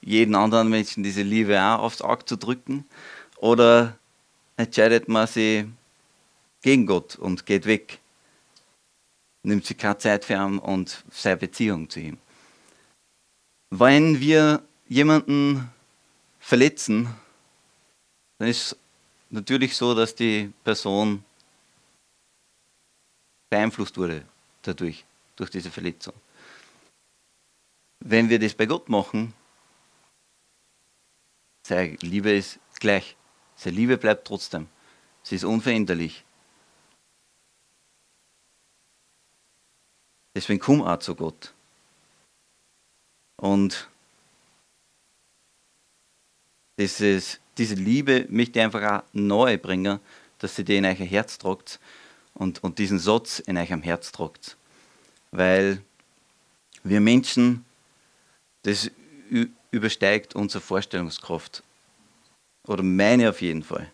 jeden 0.00 0.34
anderen 0.34 0.70
Menschen 0.70 1.02
diese 1.02 1.22
Liebe 1.22 1.60
auch 1.60 1.80
aufs 1.80 2.00
Auge 2.00 2.24
zu 2.24 2.36
drücken? 2.36 2.86
Oder 3.36 3.98
entscheidet 4.56 5.08
man 5.08 5.26
sich 5.26 5.66
gegen 6.62 6.86
Gott 6.86 7.16
und 7.16 7.44
geht 7.44 7.66
weg? 7.66 8.00
nimmt 9.42 9.66
sie 9.66 9.74
keine 9.74 9.98
Zeit 9.98 10.24
für 10.24 10.34
ihn 10.34 10.58
und 10.58 11.04
seine 11.10 11.36
Beziehung 11.36 11.88
zu 11.88 12.00
ihm. 12.00 12.18
Wenn 13.70 14.20
wir 14.20 14.62
jemanden 14.88 15.70
verletzen, 16.38 17.08
dann 18.38 18.48
ist 18.48 18.72
es 18.72 18.76
natürlich 19.30 19.76
so, 19.76 19.94
dass 19.94 20.14
die 20.14 20.52
Person 20.64 21.24
beeinflusst 23.50 23.96
wurde 23.96 24.24
dadurch, 24.62 25.04
durch 25.36 25.50
diese 25.50 25.70
Verletzung. 25.70 26.14
Wenn 28.00 28.28
wir 28.28 28.38
das 28.38 28.54
bei 28.54 28.66
Gott 28.66 28.88
machen, 28.88 29.34
seine 31.62 31.96
Liebe 31.96 32.30
ist 32.30 32.60
gleich. 32.80 33.16
Seine 33.56 33.76
Liebe 33.76 33.98
bleibt 33.98 34.26
trotzdem. 34.26 34.68
Sie 35.22 35.34
ist 35.34 35.44
unveränderlich. 35.44 36.24
Deswegen 40.34 40.60
komm 40.60 40.82
auch 40.82 40.98
zu 41.00 41.14
Gott. 41.14 41.52
Und 43.36 43.88
dieses, 46.78 47.40
diese 47.58 47.74
Liebe 47.74 48.26
möchte 48.28 48.58
ich 48.58 48.64
einfach 48.64 48.82
auch 48.82 49.04
neu 49.12 49.58
bringen, 49.58 50.00
dass 50.38 50.56
sie 50.56 50.64
die 50.64 50.76
in 50.76 50.84
euer 50.84 50.94
Herz 50.94 51.38
tragt 51.38 51.80
und, 52.34 52.62
und 52.62 52.78
diesen 52.78 52.98
Satz 52.98 53.40
in 53.40 53.56
eurem 53.56 53.82
Herz 53.82 54.12
tragt. 54.12 54.56
Weil 55.32 55.82
wir 56.84 57.00
Menschen, 57.00 57.64
das 58.62 58.90
übersteigt 59.70 60.34
unsere 60.34 60.62
Vorstellungskraft. 60.62 61.62
Oder 62.66 62.82
meine 62.82 63.30
auf 63.30 63.40
jeden 63.40 63.62
Fall. 63.62 63.90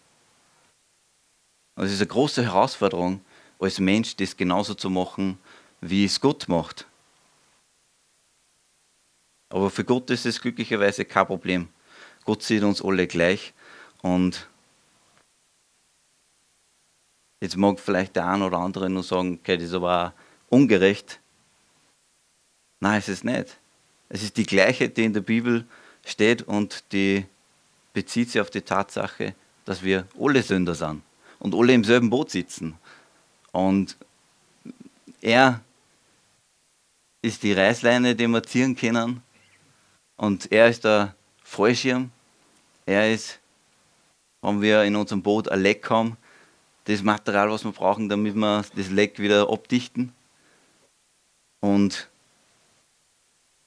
Und 1.76 1.86
es 1.86 1.92
ist 1.92 2.00
eine 2.00 2.08
große 2.08 2.44
Herausforderung, 2.44 3.24
als 3.58 3.80
Mensch 3.80 4.16
das 4.16 4.36
genauso 4.36 4.74
zu 4.74 4.90
machen, 4.90 5.38
wie 5.80 6.04
es 6.04 6.20
Gott 6.20 6.48
macht. 6.48 6.86
Aber 9.50 9.70
für 9.70 9.84
Gott 9.84 10.10
ist 10.10 10.26
es 10.26 10.40
glücklicherweise 10.40 11.04
kein 11.04 11.26
Problem. 11.26 11.68
Gott 12.24 12.42
sieht 12.42 12.62
uns 12.62 12.82
alle 12.82 13.06
gleich 13.06 13.52
und 14.02 14.48
jetzt 17.40 17.56
mag 17.56 17.78
vielleicht 17.78 18.16
der 18.16 18.26
eine 18.26 18.46
oder 18.46 18.58
andere 18.58 18.88
nur 18.88 19.02
sagen, 19.02 19.38
okay, 19.40 19.56
das 19.56 19.66
ist 19.68 19.74
aber 19.74 20.14
ungerecht. 20.48 21.20
Nein, 22.80 22.98
es 22.98 23.08
ist 23.08 23.24
nicht. 23.24 23.58
Es 24.08 24.22
ist 24.22 24.36
die 24.36 24.46
gleiche, 24.46 24.88
die 24.88 25.04
in 25.04 25.12
der 25.12 25.20
Bibel 25.20 25.66
steht 26.04 26.42
und 26.42 26.84
die 26.92 27.26
bezieht 27.92 28.30
sich 28.30 28.40
auf 28.40 28.50
die 28.50 28.62
Tatsache, 28.62 29.34
dass 29.64 29.82
wir 29.82 30.06
alle 30.18 30.42
Sünder 30.42 30.74
sind 30.74 31.02
und 31.38 31.54
alle 31.54 31.72
im 31.72 31.84
selben 31.84 32.10
Boot 32.10 32.30
sitzen. 32.30 32.76
Und 33.52 33.96
er 35.20 35.60
ist 37.22 37.42
die 37.42 37.52
Reißleine, 37.52 38.14
die 38.14 38.26
wir 38.28 38.42
ziehen 38.42 38.76
können. 38.76 39.22
Und 40.16 40.52
er 40.52 40.68
ist 40.68 40.84
der 40.84 41.14
Fallschirm. 41.42 42.10
Er 42.84 43.12
ist, 43.12 43.40
wenn 44.42 44.60
wir 44.60 44.82
in 44.84 44.96
unserem 44.96 45.22
Boot 45.22 45.48
ein 45.48 45.62
Leck 45.62 45.88
haben, 45.88 46.16
das 46.84 47.02
Material, 47.02 47.50
was 47.50 47.64
wir 47.64 47.72
brauchen, 47.72 48.08
damit 48.08 48.34
wir 48.34 48.64
das 48.76 48.90
Leck 48.90 49.18
wieder 49.18 49.48
abdichten. 49.48 50.12
Und 51.60 52.10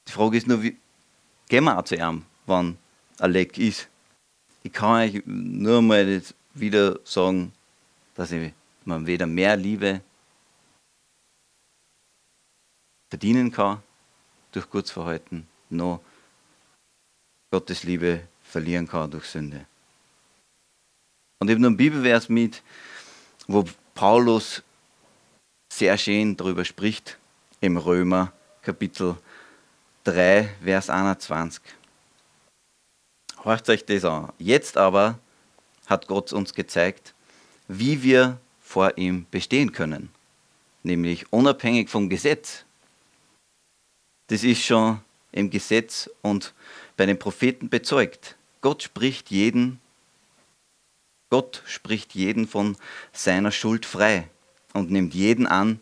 die 0.08 0.12
Frage 0.12 0.38
ist 0.38 0.48
nur, 0.48 0.64
wie 0.64 0.78
gehen 1.50 1.66
wir 1.66 1.78
auch 1.78 1.84
zu 1.84 1.96
ihm, 1.96 2.26
wenn 2.46 2.78
ein 3.20 3.32
Leck 3.32 3.58
ist? 3.58 3.90
Ich 4.64 4.72
kann 4.72 5.10
euch 5.10 5.22
nur 5.26 5.82
mal 5.82 6.22
wieder 6.54 7.00
sagen, 7.04 7.52
dass 8.16 8.32
ich 8.32 8.54
man 8.86 9.06
weder 9.06 9.28
mehr 9.28 9.56
Liebe 9.58 10.02
verdienen 13.10 13.52
kann 13.52 13.84
durch 14.52 14.70
Gutsverhalten, 14.70 15.48
noch 15.70 16.02
Gottes 17.52 17.84
Liebe 17.84 18.28
verlieren 18.44 18.88
kann 18.88 19.12
durch 19.12 19.26
Sünde. 19.26 19.66
Und 21.40 21.50
ich 21.50 21.54
habe 21.54 21.62
noch 21.62 21.68
einen 21.68 21.78
Bibelvers 21.78 22.30
mit, 22.30 22.64
wo 23.48 23.66
Paulus 23.94 24.64
sehr 25.72 25.98
schön 25.98 26.36
darüber 26.36 26.66
spricht, 26.66 27.18
im 27.60 27.78
Römer 27.78 28.32
Kapitel 28.62 29.18
3, 30.08 30.48
Vers 30.64 30.90
21. 30.90 31.62
Hört 33.44 33.68
euch 33.68 33.84
das 33.84 34.06
an. 34.06 34.32
Jetzt 34.38 34.78
aber 34.78 35.20
hat 35.86 36.08
Gott 36.08 36.32
uns 36.32 36.54
gezeigt, 36.54 37.14
wie 37.68 38.04
wir 38.04 38.40
vor 38.62 38.98
ihm 38.98 39.26
bestehen 39.32 39.74
können, 39.74 40.08
nämlich 40.84 41.34
unabhängig 41.34 41.90
vom 41.90 42.08
Gesetz. 42.08 42.64
Das 44.28 44.46
ist 44.46 44.64
schon 44.64 45.02
im 45.34 45.50
Gesetz 45.50 46.10
und 46.22 46.54
bei 46.96 47.06
den 47.06 47.20
Propheten 47.20 47.68
bezeugt. 47.68 48.38
Gott 48.62 48.84
spricht 48.84 49.30
jeden, 49.30 49.82
Gott 51.30 51.64
spricht 51.66 52.16
jeden 52.16 52.48
von 52.48 52.78
seiner 53.12 53.52
Schuld 53.52 53.86
frei 53.86 54.30
und 54.72 54.90
nimmt 54.90 55.14
jeden 55.14 55.48
an, 55.48 55.82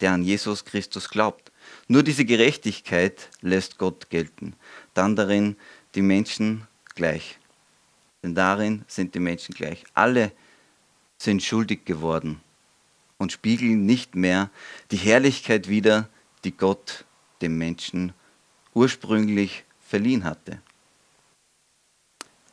der 0.00 0.12
an 0.12 0.22
Jesus 0.22 0.64
Christus 0.64 1.10
glaubt. 1.10 1.52
Nur 1.88 2.02
diese 2.02 2.26
Gerechtigkeit 2.26 3.30
lässt 3.40 3.78
Gott 3.78 4.10
gelten, 4.10 4.54
dann 4.92 5.16
darin 5.16 5.56
die 5.94 6.02
Menschen 6.02 6.66
gleich. 6.94 7.38
Denn 8.22 8.34
darin 8.34 8.84
sind 8.86 9.14
die 9.14 9.20
Menschen 9.20 9.54
gleich. 9.54 9.84
Alle 9.94 10.32
sind 11.16 11.42
schuldig 11.42 11.86
geworden 11.86 12.40
und 13.16 13.32
spiegeln 13.32 13.86
nicht 13.86 14.14
mehr 14.14 14.50
die 14.90 14.96
Herrlichkeit 14.96 15.68
wider, 15.68 16.08
die 16.44 16.52
Gott 16.52 17.06
dem 17.40 17.56
Menschen 17.56 18.12
ursprünglich 18.74 19.64
verliehen 19.80 20.24
hatte. 20.24 20.60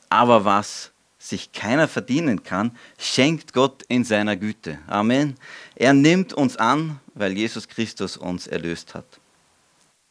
Aber 0.09 0.45
was 0.45 0.91
sich 1.19 1.51
keiner 1.51 1.87
verdienen 1.87 2.43
kann, 2.43 2.77
schenkt 2.97 3.51
Gott 3.51 3.83
in 3.87 4.03
seiner 4.03 4.37
Güte. 4.37 4.79
Amen. 4.87 5.35
Er 5.75 5.93
nimmt 5.93 6.33
uns 6.33 6.55
an, 6.55 6.99
weil 7.15 7.33
Jesus 7.33 7.67
Christus 7.67 8.15
uns 8.15 8.47
erlöst 8.47 8.93
hat. 8.93 9.19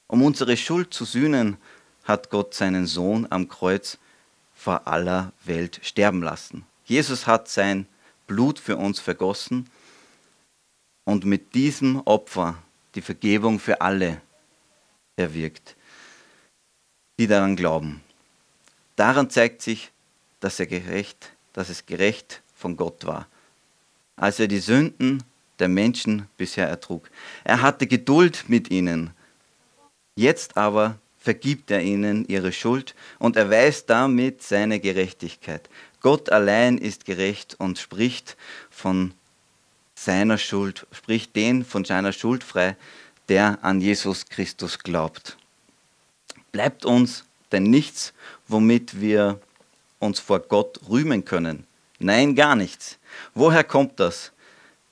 Um 0.07 0.23
unsere 0.23 0.57
Schuld 0.57 0.93
zu 0.93 1.05
sühnen, 1.05 1.57
hat 2.05 2.31
Gott 2.31 2.55
seinen 2.55 2.87
Sohn 2.87 3.27
am 3.31 3.49
Kreuz 3.49 3.99
vor 4.55 4.87
aller 4.87 5.33
Welt 5.45 5.81
sterben 5.83 6.23
lassen. 6.23 6.67
Jesus 6.85 7.27
hat 7.27 7.49
sein 7.49 7.87
Blut 8.27 8.59
für 8.59 8.77
uns 8.77 9.01
vergossen 9.01 9.69
und 11.05 11.25
mit 11.25 11.55
diesem 11.55 12.01
Opfer 12.05 12.57
die 12.95 13.03
Vergebung 13.03 13.59
für 13.59 13.81
alle 13.81 14.21
erwirkt, 15.17 15.77
die 17.19 17.27
daran 17.27 17.57
glauben. 17.57 18.03
Daran 18.97 19.31
zeigt 19.31 19.62
sich, 19.62 19.90
dass 20.40 20.61
er 20.61 20.67
gerecht, 20.67 21.33
dass 21.53 21.69
es 21.69 21.87
gerecht 21.87 22.43
von 22.55 22.77
Gott 22.77 23.07
war, 23.07 23.27
als 24.17 24.38
er 24.40 24.49
die 24.49 24.61
Sünden 24.61 25.23
der 25.59 25.69
Menschen 25.69 26.29
bisher 26.37 26.69
ertrug. 26.69 27.11
Er 27.45 27.62
hatte 27.62 27.87
Geduld 27.87 28.45
mit 28.49 28.71
ihnen. 28.71 29.11
Jetzt 30.16 30.57
aber 30.57 30.98
vergibt 31.18 31.70
er 31.70 31.83
ihnen 31.83 32.27
ihre 32.29 32.53
Schuld 32.53 32.94
und 33.18 33.37
erweist 33.37 33.90
damit 33.90 34.42
seine 34.42 34.79
Gerechtigkeit. 34.79 35.68
Gott 36.00 36.31
allein 36.31 36.79
ist 36.79 37.05
gerecht 37.05 37.57
und 37.59 37.79
spricht 37.79 38.37
von 38.70 39.14
seiner 39.94 40.38
Schuld, 40.38 40.87
spricht 40.92 41.35
den 41.35 41.64
von 41.64 41.85
seiner 41.85 42.12
Schuld 42.12 42.44
frei, 42.44 42.77
der 43.29 43.59
an 43.62 43.81
Jesus 43.81 44.27
Christus 44.27 44.79
glaubt. 44.79 45.38
Bleibt 46.53 46.85
uns 46.85 47.24
denn 47.53 47.64
nichts, 47.64 48.12
womit 48.46 49.00
wir 49.00 49.40
uns 49.98 50.20
vor 50.20 50.40
Gott 50.40 50.81
rühmen 50.88 51.24
können? 51.24 51.66
Nein, 51.98 52.35
gar 52.35 52.55
nichts. 52.55 52.98
Woher 53.35 53.64
kommt 53.64 53.98
das? 53.98 54.33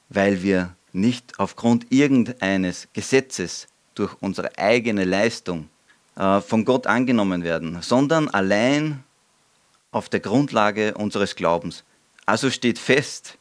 Weil 0.09 0.43
wir 0.43 0.75
nicht 0.93 1.39
aufgrund 1.39 1.93
irgendeines 1.93 2.89
Gesetzes 2.93 3.69
durch 3.95 4.15
unsere 4.21 4.57
eigene 4.59 5.05
Leistung 5.05 5.69
äh, 6.17 6.41
von 6.41 6.65
Gott 6.65 6.87
angenommen 6.87 7.45
werden, 7.45 7.79
sondern 7.83 8.29
allein 8.29 9.03
auf 9.91 10.09
der 10.09 10.21
Grundlage 10.21 10.95
unseres 10.95 11.37
Glaubens. 11.37 11.85
Also 12.27 12.51
steht 12.51 12.79
fest, 12.79 13.39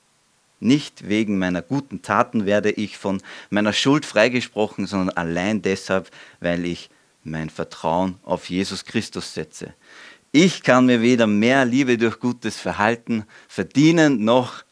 nicht 0.59 1.09
wegen 1.09 1.39
meiner 1.39 1.61
guten 1.61 2.01
Taten 2.01 2.45
werde 2.45 2.71
ich 2.71 2.97
von 2.97 3.21
meiner 3.49 3.73
Schuld 3.73 4.05
freigesprochen, 4.05 4.85
sondern 4.85 5.17
allein 5.17 5.61
deshalb, 5.61 6.11
weil 6.39 6.65
ich 6.65 6.89
mein 7.23 7.49
Vertrauen 7.49 8.17
auf 8.23 8.49
Jesus 8.49 8.85
Christus 8.85 9.33
setze. 9.33 9.73
Ich 10.31 10.63
kann 10.63 10.85
mir 10.85 11.01
weder 11.01 11.27
mehr 11.27 11.65
Liebe 11.65 11.97
durch 11.97 12.19
gutes 12.19 12.57
Verhalten 12.57 13.25
verdienen, 13.47 14.23
noch 14.23 14.63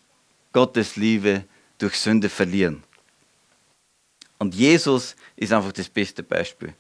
Gottes 0.53 0.95
Liebe 0.95 1.43
durch 1.79 1.95
Sünde 1.95 2.29
verlieren. 2.29 2.83
Und 4.39 4.55
Jesus 4.55 5.15
ist 5.35 5.53
einfach 5.53 5.73
das 5.73 5.89
beste 5.89 6.23
Beispiel. 6.23 6.73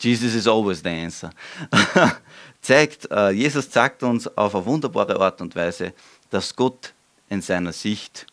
Jesus 0.00 0.34
is 0.34 0.46
always 0.46 0.82
the 0.82 0.88
answer. 0.88 1.30
zeigt, 2.60 3.10
uh, 3.10 3.28
Jesus 3.28 3.70
zeigt 3.70 4.02
uns 4.02 4.26
auf 4.36 4.54
eine 4.54 4.64
wunderbare 4.64 5.18
Art 5.20 5.40
und 5.40 5.54
Weise, 5.54 5.94
dass 6.30 6.54
Gott 6.54 6.92
in 7.28 7.40
seiner 7.40 7.72
Sicht 7.72 8.26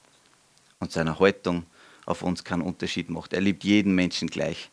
und 0.80 0.92
seiner 0.92 1.20
Haltung 1.20 1.66
auf 2.06 2.22
uns 2.22 2.44
keinen 2.44 2.62
Unterschied 2.62 3.10
macht. 3.10 3.34
Er 3.34 3.42
liebt 3.42 3.64
jeden 3.64 3.96
Menschen 3.96 4.28
gleich. 4.28 4.70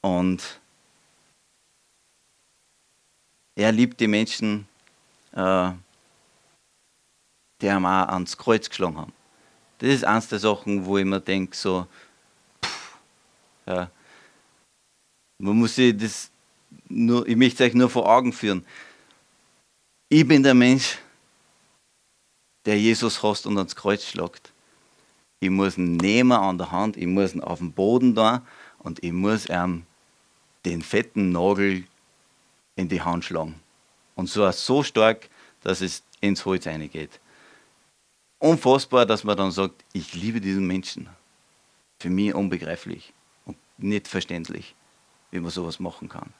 Und 0.00 0.60
er 3.54 3.70
liebt 3.70 4.00
die 4.00 4.08
Menschen, 4.08 4.66
äh, 5.32 5.72
die 7.60 7.66
ihm 7.66 7.86
auch 7.86 8.08
ans 8.08 8.36
Kreuz 8.36 8.68
geschlagen 8.68 8.96
haben. 8.96 9.12
Das 9.82 9.90
ist 9.90 10.04
eines 10.04 10.28
der 10.28 10.38
Sachen, 10.38 10.86
wo 10.86 10.96
ich 10.96 11.04
mir 11.04 11.18
denke, 11.20 11.56
so, 11.56 11.88
pff, 12.64 12.96
ja, 13.66 13.90
man 15.38 15.58
muss 15.58 15.74
sich 15.74 15.96
das 15.96 16.30
nur, 16.88 17.26
ich 17.26 17.34
möchte 17.34 17.64
es 17.64 17.68
euch 17.68 17.74
nur 17.74 17.90
vor 17.90 18.08
Augen 18.08 18.32
führen. 18.32 18.64
Ich 20.08 20.24
bin 20.28 20.44
der 20.44 20.54
Mensch, 20.54 20.98
der 22.64 22.78
Jesus 22.78 23.24
hasst 23.24 23.44
und 23.44 23.58
ans 23.58 23.74
Kreuz 23.74 24.04
schlagt. 24.04 24.52
Ich 25.40 25.50
muss 25.50 25.76
ihn 25.76 25.96
nehmen 25.96 26.30
an 26.30 26.58
der 26.58 26.70
Hand, 26.70 26.96
ich 26.96 27.08
muss 27.08 27.34
ihn 27.34 27.40
auf 27.40 27.58
den 27.58 27.72
Boden 27.72 28.14
da 28.14 28.46
und 28.78 29.02
ich 29.02 29.10
muss 29.10 29.46
ihm 29.46 29.84
den 30.64 30.82
fetten 30.82 31.32
Nagel 31.32 31.82
in 32.76 32.88
die 32.88 33.02
Hand 33.02 33.24
schlagen. 33.24 33.56
Und 34.14 34.30
zwar 34.30 34.52
so 34.52 34.84
stark, 34.84 35.28
dass 35.60 35.80
es 35.80 36.04
ins 36.20 36.44
Holz 36.44 36.68
reingeht. 36.68 37.18
Unfassbar, 38.42 39.06
dass 39.06 39.22
man 39.22 39.36
dann 39.36 39.52
sagt, 39.52 39.84
ich 39.92 40.14
liebe 40.14 40.40
diesen 40.40 40.66
Menschen. 40.66 41.08
Für 42.00 42.10
mich 42.10 42.34
unbegreiflich 42.34 43.12
und 43.44 43.56
nicht 43.78 44.08
verständlich, 44.08 44.74
wie 45.30 45.38
man 45.38 45.52
sowas 45.52 45.78
machen 45.78 46.08
kann. 46.08 46.32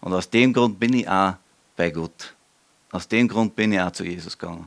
Und 0.00 0.12
aus 0.12 0.28
dem 0.28 0.52
Grund 0.52 0.80
bin 0.80 0.94
ich 0.94 1.08
auch 1.08 1.36
bei 1.76 1.90
Gott. 1.90 2.34
Aus 2.90 3.06
dem 3.06 3.28
Grund 3.28 3.54
bin 3.54 3.70
ich 3.70 3.80
auch 3.80 3.92
zu 3.92 4.04
Jesus 4.04 4.36
gegangen. 4.36 4.66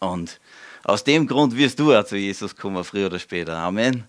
Und 0.00 0.38
aus 0.84 1.02
dem 1.02 1.26
Grund 1.26 1.56
wirst 1.56 1.78
du 1.78 1.94
auch 1.94 2.04
zu 2.04 2.18
Jesus 2.18 2.54
kommen, 2.54 2.84
früher 2.84 3.06
oder 3.06 3.18
später. 3.18 3.56
Amen. 3.56 4.04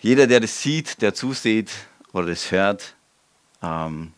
Jeder, 0.00 0.26
der 0.26 0.40
das 0.40 0.60
sieht, 0.60 1.00
der 1.00 1.14
zusieht 1.14 1.70
oder 2.12 2.26
das 2.26 2.50
hört, 2.50 2.96
ähm, 3.62 4.14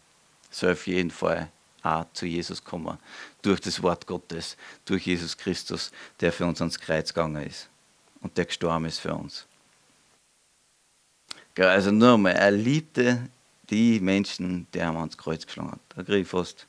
soll 0.51 0.73
auf 0.73 0.87
jeden 0.87 1.11
Fall 1.11 1.53
auch 1.83 2.07
zu 2.14 2.25
Jesus 2.25 2.64
kommen. 2.64 2.97
Durch 3.43 3.61
das 3.61 3.83
Wort 3.83 4.07
Gottes, 4.07 4.57
durch 4.85 5.07
Jesus 5.07 5.37
Christus, 5.37 5.91
der 6.21 6.33
für 6.33 6.47
uns 6.47 6.61
ans 6.61 6.79
Kreuz 6.79 7.13
gegangen 7.13 7.45
ist 7.47 7.69
und 8.21 8.37
der 8.39 8.47
gestorben 8.47 8.85
ist 8.87 9.01
für 9.01 9.15
uns. 9.15 9.47
Also 11.59 11.91
nur 11.91 12.17
mal, 12.17 12.31
er 12.31 12.51
liebte 12.51 13.29
die 13.69 14.01
Menschen, 14.01 14.67
die 14.73 14.83
haben 14.83 14.97
ans 14.97 15.19
Kreuz 15.19 15.45
geschlagen 15.45 15.73
hat. 15.73 15.81
Da 15.97 16.03
kriege 16.03 16.21
ich 16.21 16.29
fast 16.29 16.67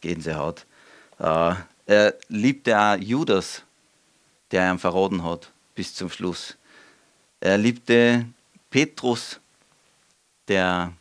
Gänsehaut. 0.00 0.66
Äh, 1.18 1.54
er 1.86 2.14
liebte 2.28 2.78
auch 2.78 2.96
Judas, 2.96 3.62
der 4.50 4.70
ihn 4.70 4.78
verraten 4.78 5.24
hat 5.24 5.50
bis 5.74 5.94
zum 5.94 6.10
Schluss. 6.10 6.56
Er 7.40 7.58
liebte 7.58 8.26
Petrus, 8.68 9.40
der 10.46 10.92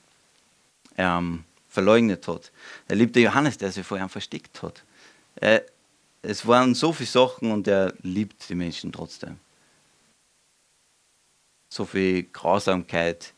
ähm, 0.97 1.43
verleugnet 1.67 2.27
hat. 2.27 2.51
Er 2.87 2.95
liebte 2.95 3.19
Johannes, 3.19 3.57
der 3.57 3.71
sich 3.71 3.85
vor 3.85 3.97
ihm 3.97 4.09
versteckt 4.09 4.61
hat. 4.61 4.83
Er, 5.35 5.65
es 6.21 6.45
waren 6.45 6.75
so 6.75 6.91
viele 6.91 7.09
Sachen 7.09 7.51
und 7.51 7.67
er 7.67 7.93
liebt 8.01 8.49
die 8.49 8.55
Menschen 8.55 8.91
trotzdem. 8.91 9.39
So 11.71 11.85
viel 11.85 12.23
Grausamkeit 12.23 13.33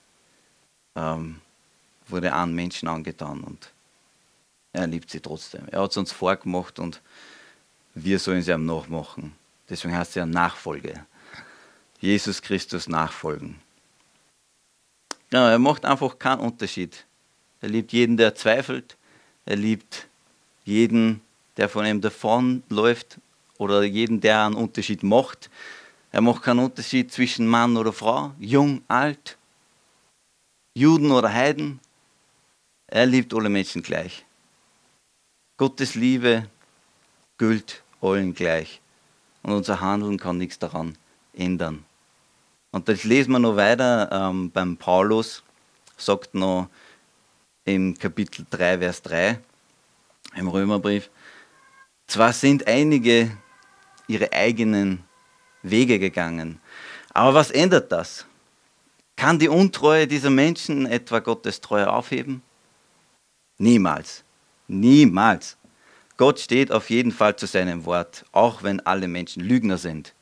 ähm, 0.96 1.42
wurde 2.08 2.34
an 2.34 2.54
Menschen 2.54 2.88
angetan 2.88 3.42
und 3.42 3.72
er 4.74 4.88
liebt 4.88 5.10
sie 5.10 5.20
trotzdem. 5.20 5.68
Er 5.70 5.82
hat 5.82 5.92
es 5.92 5.98
uns 5.98 6.12
vorgemacht 6.12 6.80
und 6.80 7.02
wir 7.94 8.20
sollen 8.20 8.42
sie 8.42 8.52
ihm 8.52 8.66
nachmachen. 8.66 9.36
Deswegen 9.70 9.96
heißt 9.96 10.12
es 10.12 10.16
ja 10.16 10.26
Nachfolge. 10.26 11.06
Jesus 12.00 12.42
Christus 12.42 12.88
nachfolgen. 12.88 13.60
Ja, 15.32 15.50
er 15.50 15.60
macht 15.60 15.86
einfach 15.86 16.20
keinen 16.20 16.40
Unterschied. 16.40 17.06
Er 17.62 17.70
liebt 17.70 17.94
jeden, 17.94 18.18
der 18.18 18.36
zweifelt. 18.36 18.98
Er 19.46 19.56
liebt 19.56 20.08
jeden, 20.66 21.22
der 21.22 21.31
von 21.70 21.86
ihm 21.86 22.02
davonläuft 22.02 23.20
oder 23.58 23.84
jeden, 23.84 24.22
der 24.22 24.46
einen 24.46 24.56
Unterschied 24.56 25.04
macht. 25.04 25.50
Er 26.12 26.22
macht 26.22 26.44
keinen 26.44 26.60
Unterschied 26.60 27.12
zwischen 27.12 27.48
Mann 27.48 27.78
oder 27.78 27.94
Frau, 27.94 28.32
jung, 28.40 28.82
alt, 28.88 29.38
Juden 30.74 31.12
oder 31.12 31.34
Heiden. 31.34 31.80
Er 32.88 33.06
liebt 33.06 33.34
alle 33.34 33.50
Menschen 33.50 33.82
gleich. 33.82 34.26
Gottes 35.58 35.96
Liebe 35.96 36.48
gilt 37.38 37.84
allen 38.02 38.34
gleich. 38.34 38.82
Und 39.44 39.54
unser 39.54 39.80
Handeln 39.80 40.18
kann 40.18 40.38
nichts 40.38 40.60
daran 40.60 40.98
ändern. 41.34 41.86
Und 42.72 42.88
das 42.88 43.04
lesen 43.04 43.32
wir 43.32 43.40
noch 43.40 43.56
weiter 43.56 44.10
ähm, 44.12 44.50
beim 44.52 44.78
Paulus, 44.78 45.44
sagt 45.98 46.34
noch 46.34 46.70
im 47.66 47.98
Kapitel 47.98 48.46
3, 48.50 48.80
Vers 48.80 49.02
3 49.02 49.40
im 50.36 50.48
Römerbrief, 50.48 51.10
zwar 52.12 52.34
sind 52.34 52.68
einige 52.68 53.32
ihre 54.08 54.34
eigenen 54.34 55.04
Wege 55.64 55.98
gegangen, 55.98 56.60
aber 57.14 57.34
was 57.34 57.52
ändert 57.52 57.92
das? 57.92 58.26
Kann 59.16 59.40
die 59.40 59.48
Untreue 59.48 60.08
dieser 60.08 60.30
Menschen 60.30 60.86
etwa 60.86 61.20
Gottes 61.20 61.62
Treue 61.62 61.92
aufheben? 61.92 62.42
Niemals. 63.58 64.26
Niemals. 64.68 65.58
Gott 66.18 66.40
steht 66.40 66.72
auf 66.72 66.90
jeden 66.90 67.12
Fall 67.12 67.36
zu 67.38 67.46
seinem 67.46 67.86
Wort, 67.86 68.26
auch 68.34 68.62
wenn 68.62 68.80
alle 68.82 69.08
Menschen 69.08 69.44
Lügner 69.44 69.78
sind. 69.78 70.14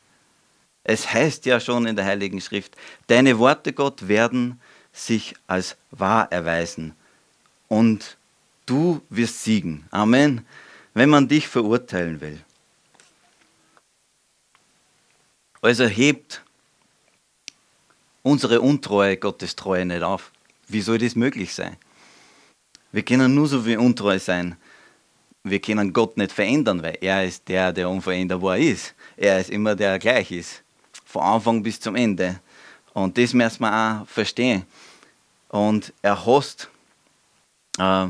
Es 0.84 1.12
heißt 1.12 1.44
ja 1.46 1.58
schon 1.58 1.86
in 1.86 1.96
der 1.96 2.04
Heiligen 2.04 2.40
Schrift, 2.40 2.76
deine 3.08 3.38
Worte, 3.38 3.72
Gott, 3.72 4.06
werden 4.06 4.60
sich 4.92 5.34
als 5.46 5.76
wahr 5.90 6.30
erweisen 6.30 6.94
und 7.68 8.16
du 8.66 9.02
wirst 9.08 9.42
siegen. 9.42 9.86
Amen. 9.90 10.46
Wenn 10.94 11.08
man 11.08 11.28
dich 11.28 11.46
verurteilen 11.48 12.20
will. 12.20 12.40
Also 15.62 15.84
hebt 15.86 16.42
unsere 18.22 18.60
Untreue 18.60 19.16
Gottes 19.16 19.56
Treue 19.56 19.84
nicht 19.84 20.02
auf. 20.02 20.32
Wie 20.68 20.80
soll 20.80 20.98
das 20.98 21.14
möglich 21.14 21.54
sein? 21.54 21.76
Wir 22.92 23.02
können 23.02 23.34
nur 23.34 23.46
so 23.46 23.64
wie 23.66 23.76
untreu 23.76 24.18
sein. 24.18 24.56
Wir 25.42 25.60
können 25.60 25.92
Gott 25.92 26.16
nicht 26.16 26.32
verändern, 26.32 26.82
weil 26.82 26.98
er 27.00 27.24
ist 27.24 27.48
der, 27.48 27.72
der 27.72 27.88
unveränderbar 27.88 28.58
ist. 28.58 28.94
Er 29.16 29.40
ist 29.40 29.50
immer 29.50 29.74
der, 29.74 29.90
der 29.92 29.98
gleich 29.98 30.30
ist. 30.32 30.62
Von 31.04 31.22
Anfang 31.22 31.62
bis 31.62 31.80
zum 31.80 31.96
Ende. 31.96 32.40
Und 32.92 33.16
das 33.16 33.32
müssen 33.32 33.60
wir 33.62 33.72
auch 34.02 34.06
verstehen. 34.06 34.64
Und 35.48 35.92
er 36.02 36.24
hasst, 36.26 36.68
äh, 37.78 38.08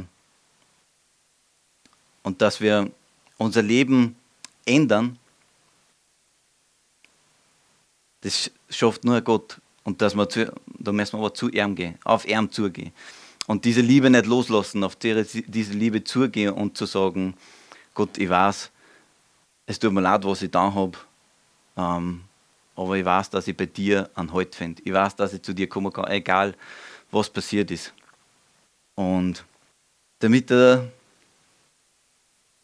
und 2.22 2.42
dass 2.42 2.60
wir 2.60 2.90
unser 3.38 3.62
Leben 3.62 4.16
ändern, 4.66 5.18
das 8.20 8.50
schafft 8.68 9.04
nur 9.04 9.20
Gott. 9.20 9.60
Und 9.82 10.02
dass 10.02 10.14
wir 10.14 10.28
zu, 10.28 10.52
da 10.78 10.92
müssen 10.92 11.14
wir 11.14 11.20
aber 11.24 11.34
zu 11.34 11.48
ihm 11.48 11.74
gehen, 11.74 11.98
auf 12.04 12.26
ihm 12.26 12.50
zugehen. 12.50 12.92
Und 13.46 13.64
diese 13.64 13.80
Liebe 13.80 14.10
nicht 14.10 14.26
loslassen, 14.26 14.84
auf 14.84 14.94
diese 14.96 15.72
Liebe 15.72 16.04
zugehen 16.04 16.52
und 16.52 16.76
zu 16.76 16.86
sagen, 16.86 17.34
Gott, 17.94 18.18
ich 18.18 18.28
weiß, 18.28 18.70
es 19.66 19.78
tut 19.78 19.92
mir 19.92 20.02
leid, 20.02 20.24
was 20.24 20.42
ich 20.42 20.50
da 20.50 20.72
habe, 20.72 20.98
ähm, 21.76 22.22
aber 22.76 22.96
ich 22.96 23.04
weiß, 23.04 23.30
dass 23.30 23.48
ich 23.48 23.56
bei 23.56 23.66
dir 23.66 24.10
einen 24.14 24.32
Halt 24.32 24.54
finde. 24.54 24.82
Ich 24.84 24.92
weiß, 24.92 25.16
dass 25.16 25.32
ich 25.32 25.42
zu 25.42 25.52
dir 25.52 25.68
kommen 25.68 25.92
kann, 25.92 26.06
egal 26.08 26.54
was 27.10 27.28
passiert 27.28 27.70
ist. 27.70 27.92
Und 28.94 29.44
damit 30.20 30.50
er, 30.50 30.90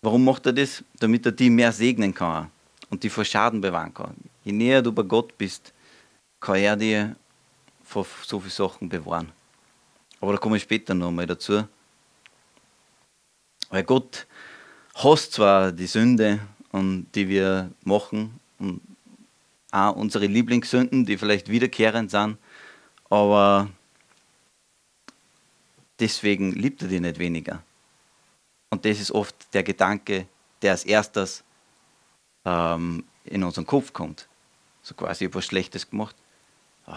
warum 0.02 0.24
macht 0.24 0.46
er 0.46 0.52
das? 0.52 0.85
Damit 0.98 1.26
er 1.26 1.32
die 1.32 1.50
mehr 1.50 1.72
segnen 1.72 2.14
kann 2.14 2.50
und 2.90 3.02
die 3.02 3.11
vor 3.11 3.24
Schaden 3.24 3.61
bewahren 3.61 3.92
kann. 3.92 4.14
Je 4.44 4.52
näher 4.52 4.82
du 4.82 4.92
bei 4.92 5.02
Gott 5.02 5.37
bist, 5.37 5.72
kann 6.40 6.56
er 6.56 6.76
dir 6.76 7.16
vor 7.85 8.06
so 8.24 8.40
vielen 8.40 8.50
Sachen 8.50 8.88
bewahren. 8.88 9.32
Aber 10.20 10.32
da 10.32 10.38
komme 10.38 10.56
ich 10.56 10.62
später 10.62 10.94
nochmal 10.94 11.26
dazu. 11.26 11.66
Weil 13.70 13.85
Gott 13.85 14.26
hasst 14.94 15.32
zwar 15.32 15.72
die 15.72 15.87
Sünde, 15.87 16.40
die 16.72 17.28
wir 17.28 17.70
machen, 17.85 18.38
und 18.59 18.80
auch 19.70 19.96
unsere 19.96 20.26
Lieblingssünden, 20.26 21.04
die 21.04 21.18
vielleicht 21.18 21.48
wiederkehrend 21.48 22.11
sind, 22.11 22.38
aber 23.11 23.68
deswegen 25.98 26.52
liebt 26.52 26.82
er 26.82 26.88
die 26.88 27.00
nicht 27.00 27.18
weniger. 27.18 27.62
Und 28.70 28.85
das 28.85 29.00
ist 29.00 29.11
oft 29.11 29.35
der 29.52 29.62
Gedanke, 29.62 30.26
der 30.62 30.72
als 30.72 30.85
erstes 30.85 31.44
ähm, 32.44 33.05
in 33.24 33.42
unseren 33.44 33.66
Kopf 33.66 33.92
kommt. 33.92 34.29
So 34.83 34.94
quasi, 34.94 35.24
ich 35.24 35.31
habe 35.31 35.37
was 35.37 35.46
Schlechtes 35.46 35.88
gemacht. 35.88 36.16
Oh, 36.87 36.94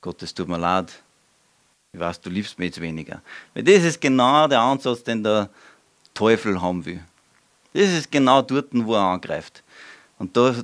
Gott, 0.00 0.22
es 0.22 0.34
tut 0.34 0.48
mir 0.48 0.58
leid, 0.58 1.02
ich 1.92 2.00
weiß, 2.00 2.20
du 2.20 2.30
liebst 2.30 2.58
mich 2.58 2.66
jetzt 2.66 2.80
weniger. 2.80 3.22
Weil 3.54 3.64
das 3.64 3.82
ist 3.84 4.00
genau 4.00 4.46
der 4.48 4.60
Ansatz, 4.60 5.02
den 5.02 5.22
der 5.22 5.48
Teufel 6.12 6.60
haben 6.60 6.84
will. 6.84 7.02
Das 7.72 7.90
ist 7.90 8.10
genau 8.10 8.42
dort, 8.42 8.68
wo 8.72 8.94
er 8.94 9.00
angreift. 9.00 9.62
Und 10.18 10.36
da 10.36 10.54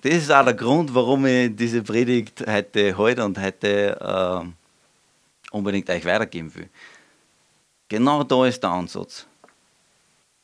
das 0.00 0.14
ist 0.14 0.30
auch 0.30 0.44
der 0.44 0.54
Grund, 0.54 0.94
warum 0.94 1.26
ich 1.26 1.54
diese 1.56 1.82
Predigt 1.82 2.44
heute 2.46 2.96
halte 2.96 3.24
und 3.24 3.36
heute 3.38 3.98
äh, 4.00 5.56
unbedingt 5.56 5.90
euch 5.90 6.04
weitergeben 6.04 6.54
will. 6.54 6.68
Genau 7.88 8.22
da 8.22 8.46
ist 8.46 8.62
der 8.62 8.70
Ansatz. 8.70 9.26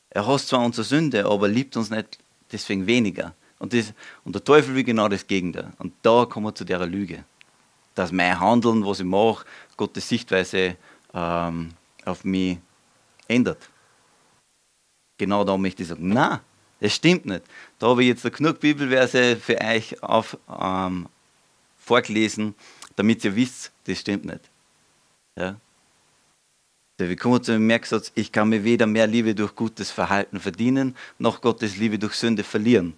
Er 0.09 0.25
hasst 0.25 0.47
zwar 0.47 0.63
unsere 0.63 0.85
Sünde, 0.85 1.25
aber 1.25 1.47
liebt 1.47 1.75
uns 1.77 1.89
nicht 1.89 2.17
deswegen 2.51 2.87
weniger. 2.87 3.35
Und, 3.59 3.73
das, 3.73 3.93
und 4.23 4.33
der 4.33 4.43
Teufel 4.43 4.75
will 4.75 4.83
genau 4.83 5.07
das 5.07 5.27
Gegenteil. 5.27 5.71
Und 5.77 5.93
da 6.01 6.25
kommen 6.25 6.47
wir 6.47 6.55
zu 6.55 6.65
der 6.65 6.85
Lüge. 6.85 7.23
Dass 7.93 8.11
mein 8.11 8.39
Handeln, 8.39 8.85
was 8.85 8.99
ich 8.99 9.05
mache, 9.05 9.45
Gottes 9.77 10.09
Sichtweise 10.09 10.77
ähm, 11.13 11.69
auf 12.03 12.23
mich 12.23 12.57
ändert. 13.27 13.69
Genau 15.17 15.43
da 15.43 15.57
möchte 15.57 15.83
ich 15.83 15.89
sagen, 15.89 16.09
nein, 16.09 16.39
das 16.79 16.93
stimmt 16.93 17.25
nicht. 17.25 17.43
Da 17.79 17.87
habe 17.87 18.03
ich 18.03 18.09
jetzt 18.09 18.35
genug 18.35 18.59
Bibelverse 18.59 19.37
für 19.37 19.59
euch 19.61 20.01
auf, 20.03 20.37
ähm, 20.49 21.07
vorgelesen, 21.77 22.55
damit 22.95 23.23
ihr 23.23 23.35
wisst, 23.35 23.71
das 23.85 23.99
stimmt 23.99 24.25
nicht. 24.25 24.49
Ja? 25.37 25.55
Wir 26.97 27.15
kommen 27.17 27.43
zu 27.43 27.51
dem 27.51 27.67
Merksatz, 27.67 28.11
ich 28.15 28.31
kann 28.31 28.49
mir 28.49 28.63
weder 28.63 28.87
mehr 28.87 29.05
Liebe 29.05 29.35
durch 29.35 29.53
gutes 29.55 29.91
Verhalten 29.91 30.39
verdienen, 30.39 30.95
noch 31.19 31.41
Gottes 31.41 31.75
Liebe 31.75 31.99
durch 31.99 32.13
Sünde 32.13 32.43
verlieren. 32.43 32.97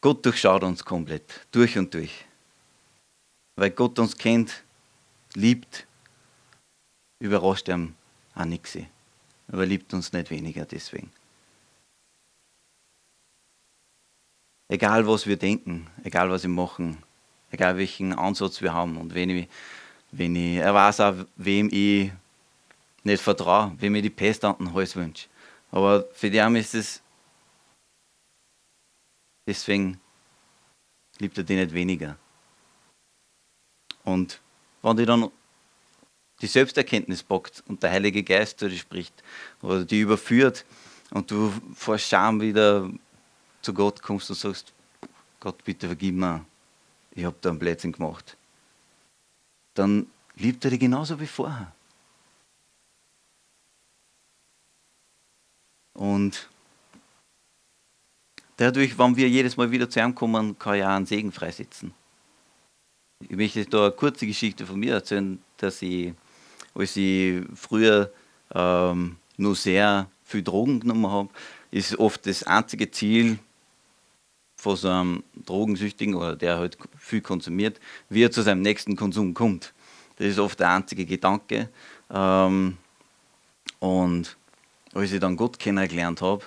Gott 0.00 0.24
durchschaut 0.24 0.64
uns 0.64 0.84
komplett, 0.84 1.46
durch 1.52 1.78
und 1.78 1.94
durch. 1.94 2.24
Weil 3.56 3.70
Gott 3.70 3.98
uns 3.98 4.16
kennt, 4.16 4.64
liebt, 5.34 5.86
überrascht 7.20 7.68
ihm 7.68 7.94
auch 8.34 8.46
nichts. 8.46 8.78
Aber 9.48 9.62
er 9.62 9.66
liebt 9.66 9.92
uns 9.92 10.12
nicht 10.12 10.30
weniger 10.30 10.64
deswegen. 10.64 11.12
Egal 14.68 15.06
was 15.06 15.26
wir 15.26 15.36
denken, 15.36 15.88
egal 16.04 16.30
was 16.30 16.42
wir 16.42 16.50
machen, 16.50 17.02
egal 17.50 17.76
welchen 17.76 18.12
Ansatz 18.12 18.60
wir 18.60 18.72
haben 18.72 18.96
und 18.96 19.14
wenn 19.14 19.30
ich, 19.30 19.48
wenn 20.12 20.36
ich 20.36 20.56
er 20.56 20.74
weiß 20.74 21.00
auch, 21.00 21.14
wem 21.36 21.68
ich 21.72 22.12
nicht 23.02 23.22
vertraue, 23.22 23.72
wem 23.78 23.94
ich 23.94 24.02
die 24.02 24.10
Pest 24.10 24.44
an 24.44 24.56
den 24.58 24.74
Hals 24.74 24.96
wünsche. 24.96 25.28
Aber 25.70 26.04
für 26.12 26.30
die 26.30 26.38
ist 26.58 26.74
es 26.74 27.02
deswegen 29.46 30.00
liebt 31.18 31.38
er 31.38 31.44
die 31.44 31.56
nicht 31.56 31.72
weniger. 31.72 32.16
Und 34.04 34.40
wenn 34.82 34.96
die 34.96 35.06
dann 35.06 35.30
die 36.40 36.46
Selbsterkenntnis 36.46 37.22
packt 37.22 37.62
und 37.68 37.82
der 37.82 37.90
Heilige 37.90 38.22
Geist 38.22 38.58
zu 38.58 38.68
dir 38.68 38.78
spricht 38.78 39.22
oder 39.60 39.84
die 39.84 40.00
überführt 40.00 40.64
und 41.10 41.30
du 41.30 41.52
vor 41.74 41.98
Scham 41.98 42.40
wieder 42.40 42.90
zu 43.60 43.74
Gott 43.74 44.00
kommst 44.02 44.30
und 44.30 44.36
sagst, 44.36 44.72
Gott, 45.38 45.62
bitte 45.64 45.86
vergib 45.86 46.14
mir, 46.14 46.44
ich 47.12 47.24
habe 47.24 47.36
da 47.40 47.50
einen 47.50 47.58
Blödsinn 47.58 47.92
gemacht, 47.92 48.36
dann 49.74 50.06
liebt 50.36 50.64
er 50.64 50.70
dich 50.70 50.80
genauso 50.80 51.20
wie 51.20 51.26
vorher. 51.26 51.72
Und 55.94 56.48
dadurch, 58.56 58.98
wenn 58.98 59.16
wir 59.16 59.28
jedes 59.28 59.56
Mal 59.56 59.70
wieder 59.70 59.90
zu 59.90 60.00
ihm 60.00 60.14
kommen, 60.14 60.58
kann 60.58 60.82
auch 60.82 60.88
einen 60.88 61.06
Segen 61.06 61.32
freisetzen. 61.32 61.92
Ich 63.28 63.36
möchte 63.36 63.64
da 63.66 63.84
eine 63.84 63.92
kurze 63.92 64.26
Geschichte 64.26 64.64
von 64.64 64.80
mir 64.80 64.94
erzählen, 64.94 65.42
dass 65.58 65.82
ich, 65.82 66.14
als 66.74 66.96
ich 66.96 67.44
früher 67.54 68.10
ähm, 68.54 69.16
nur 69.36 69.54
sehr 69.54 70.10
viel 70.24 70.42
Drogen 70.42 70.80
genommen 70.80 71.10
habe, 71.10 71.28
ist 71.70 71.98
oft 71.98 72.26
das 72.26 72.44
einzige 72.44 72.90
Ziel 72.90 73.38
von 74.60 74.76
so 74.76 74.88
einem 74.90 75.22
Drogensüchtigen 75.46 76.14
oder 76.14 76.36
der 76.36 76.58
halt 76.58 76.76
viel 76.98 77.22
konsumiert, 77.22 77.80
wie 78.10 78.22
er 78.22 78.30
zu 78.30 78.42
seinem 78.42 78.60
nächsten 78.60 78.94
Konsum 78.94 79.32
kommt. 79.32 79.72
Das 80.16 80.26
ist 80.26 80.38
oft 80.38 80.60
der 80.60 80.70
einzige 80.70 81.06
Gedanke. 81.06 81.70
Ähm, 82.10 82.76
und 83.78 84.36
als 84.92 85.12
ich 85.12 85.20
dann 85.20 85.36
Gott 85.36 85.58
kennengelernt 85.58 86.20
habe, 86.20 86.44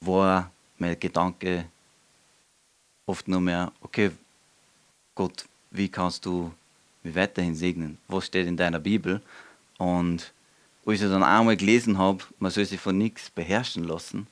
war 0.00 0.50
mein 0.78 0.98
Gedanke 0.98 1.66
oft 3.04 3.28
nur 3.28 3.42
mehr, 3.42 3.70
okay, 3.82 4.10
Gott, 5.14 5.44
wie 5.70 5.90
kannst 5.90 6.24
du 6.24 6.50
mich 7.02 7.14
weiterhin 7.14 7.54
segnen? 7.54 7.98
Was 8.08 8.26
steht 8.26 8.46
in 8.46 8.56
deiner 8.56 8.78
Bibel? 8.78 9.20
Und 9.76 10.32
als 10.86 11.02
ich 11.02 11.08
dann 11.08 11.22
einmal 11.22 11.56
gelesen 11.58 11.98
habe, 11.98 12.24
man 12.38 12.50
soll 12.50 12.64
sich 12.64 12.80
von 12.80 12.96
nichts 12.96 13.28
beherrschen 13.28 13.84
lassen, 13.84 14.26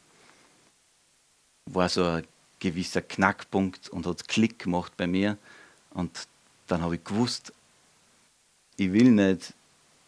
war 1.66 1.88
so 1.88 2.04
ein 2.04 2.24
gewisser 2.58 3.02
Knackpunkt 3.02 3.88
und 3.88 4.06
hat 4.06 4.26
Klick 4.28 4.58
gemacht 4.60 4.92
bei 4.96 5.06
mir. 5.06 5.36
Und 5.90 6.28
dann 6.66 6.82
habe 6.82 6.96
ich 6.96 7.04
gewusst, 7.04 7.52
ich 8.76 8.92
will 8.92 9.10
nicht, 9.10 9.54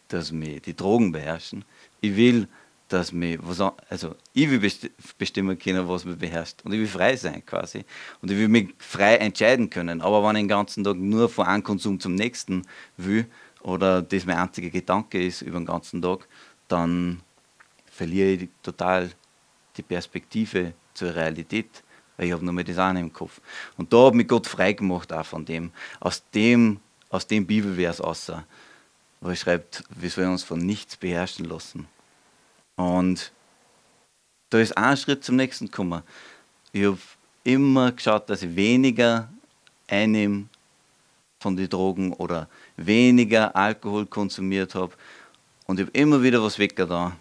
dass 0.07 0.31
mich 0.31 0.61
die 0.61 0.75
Drogen 0.75 1.11
beherrschen. 1.11 1.63
Ich 2.01 2.15
will, 2.15 2.47
dass 2.87 3.11
mich 3.11 3.37
was 3.41 3.61
also 3.89 4.15
ich 4.33 4.49
will 4.49 4.71
bestimmen 5.17 5.57
können, 5.57 5.87
was 5.87 6.05
mich 6.05 6.17
beherrscht 6.17 6.61
und 6.63 6.73
ich 6.73 6.79
will 6.79 6.87
frei 6.87 7.15
sein 7.15 7.45
quasi 7.45 7.85
und 8.21 8.31
ich 8.31 8.37
will 8.37 8.47
mich 8.47 8.73
frei 8.79 9.17
entscheiden 9.17 9.69
können. 9.69 10.01
Aber 10.01 10.23
wenn 10.23 10.35
ich 10.35 10.41
den 10.41 10.47
ganzen 10.47 10.83
Tag 10.83 10.97
nur 10.97 11.29
von 11.29 11.45
einem 11.45 11.63
Konsum 11.63 11.99
zum 11.99 12.15
nächsten 12.15 12.63
will 12.97 13.27
oder 13.61 14.01
das 14.01 14.25
mein 14.25 14.37
einziger 14.37 14.69
Gedanke 14.69 15.23
ist 15.23 15.43
über 15.43 15.59
den 15.59 15.67
ganzen 15.67 16.01
Tag, 16.01 16.27
dann 16.67 17.21
verliere 17.85 18.29
ich 18.29 18.49
total 18.63 19.11
die 19.77 19.83
Perspektive 19.83 20.73
zur 20.99 21.15
Realität, 21.15 21.83
weil 22.17 22.27
ich 22.27 22.33
habe 22.33 22.43
nur 22.43 22.53
mehr 22.53 22.63
das 22.63 22.77
eine 22.77 22.99
im 22.99 23.11
Kopf. 23.11 23.41
Und 23.77 23.91
da 23.91 23.97
habe 23.97 24.17
mich 24.17 24.27
Gott 24.27 24.45
frei 24.45 24.73
gemacht 24.73 25.11
auch 25.11 25.25
von 25.25 25.45
dem, 25.45 25.71
aus 25.99 26.23
dem, 26.33 26.79
aus 27.09 27.25
dem 27.25 27.47
Bibelvers 27.47 28.01
außer, 28.01 28.45
wo 29.21 29.29
er 29.29 29.35
schreibt, 29.35 29.83
wir 29.89 30.09
sollen 30.09 30.31
uns 30.31 30.43
von 30.43 30.59
nichts 30.59 30.97
beherrschen 30.97 31.45
lassen. 31.45 31.87
Und 32.75 33.31
da 34.49 34.59
ist 34.59 34.77
ein 34.77 34.97
Schritt 34.97 35.23
zum 35.23 35.35
nächsten 35.35 35.65
gekommen. 35.65 36.03
Ich 36.71 36.85
habe 36.85 36.97
immer 37.43 37.91
geschaut, 37.91 38.29
dass 38.29 38.41
ich 38.41 38.55
weniger 38.55 39.29
einnehme 39.87 40.45
von 41.39 41.55
den 41.55 41.69
Drogen 41.69 42.13
oder 42.13 42.47
weniger 42.75 43.55
Alkohol 43.55 44.05
konsumiert 44.05 44.75
habe. 44.75 44.93
Und 45.65 45.79
ich 45.79 45.85
habe 45.85 45.97
immer 45.97 46.21
wieder 46.21 46.41
was 46.43 46.59
weggetan. 46.59 47.13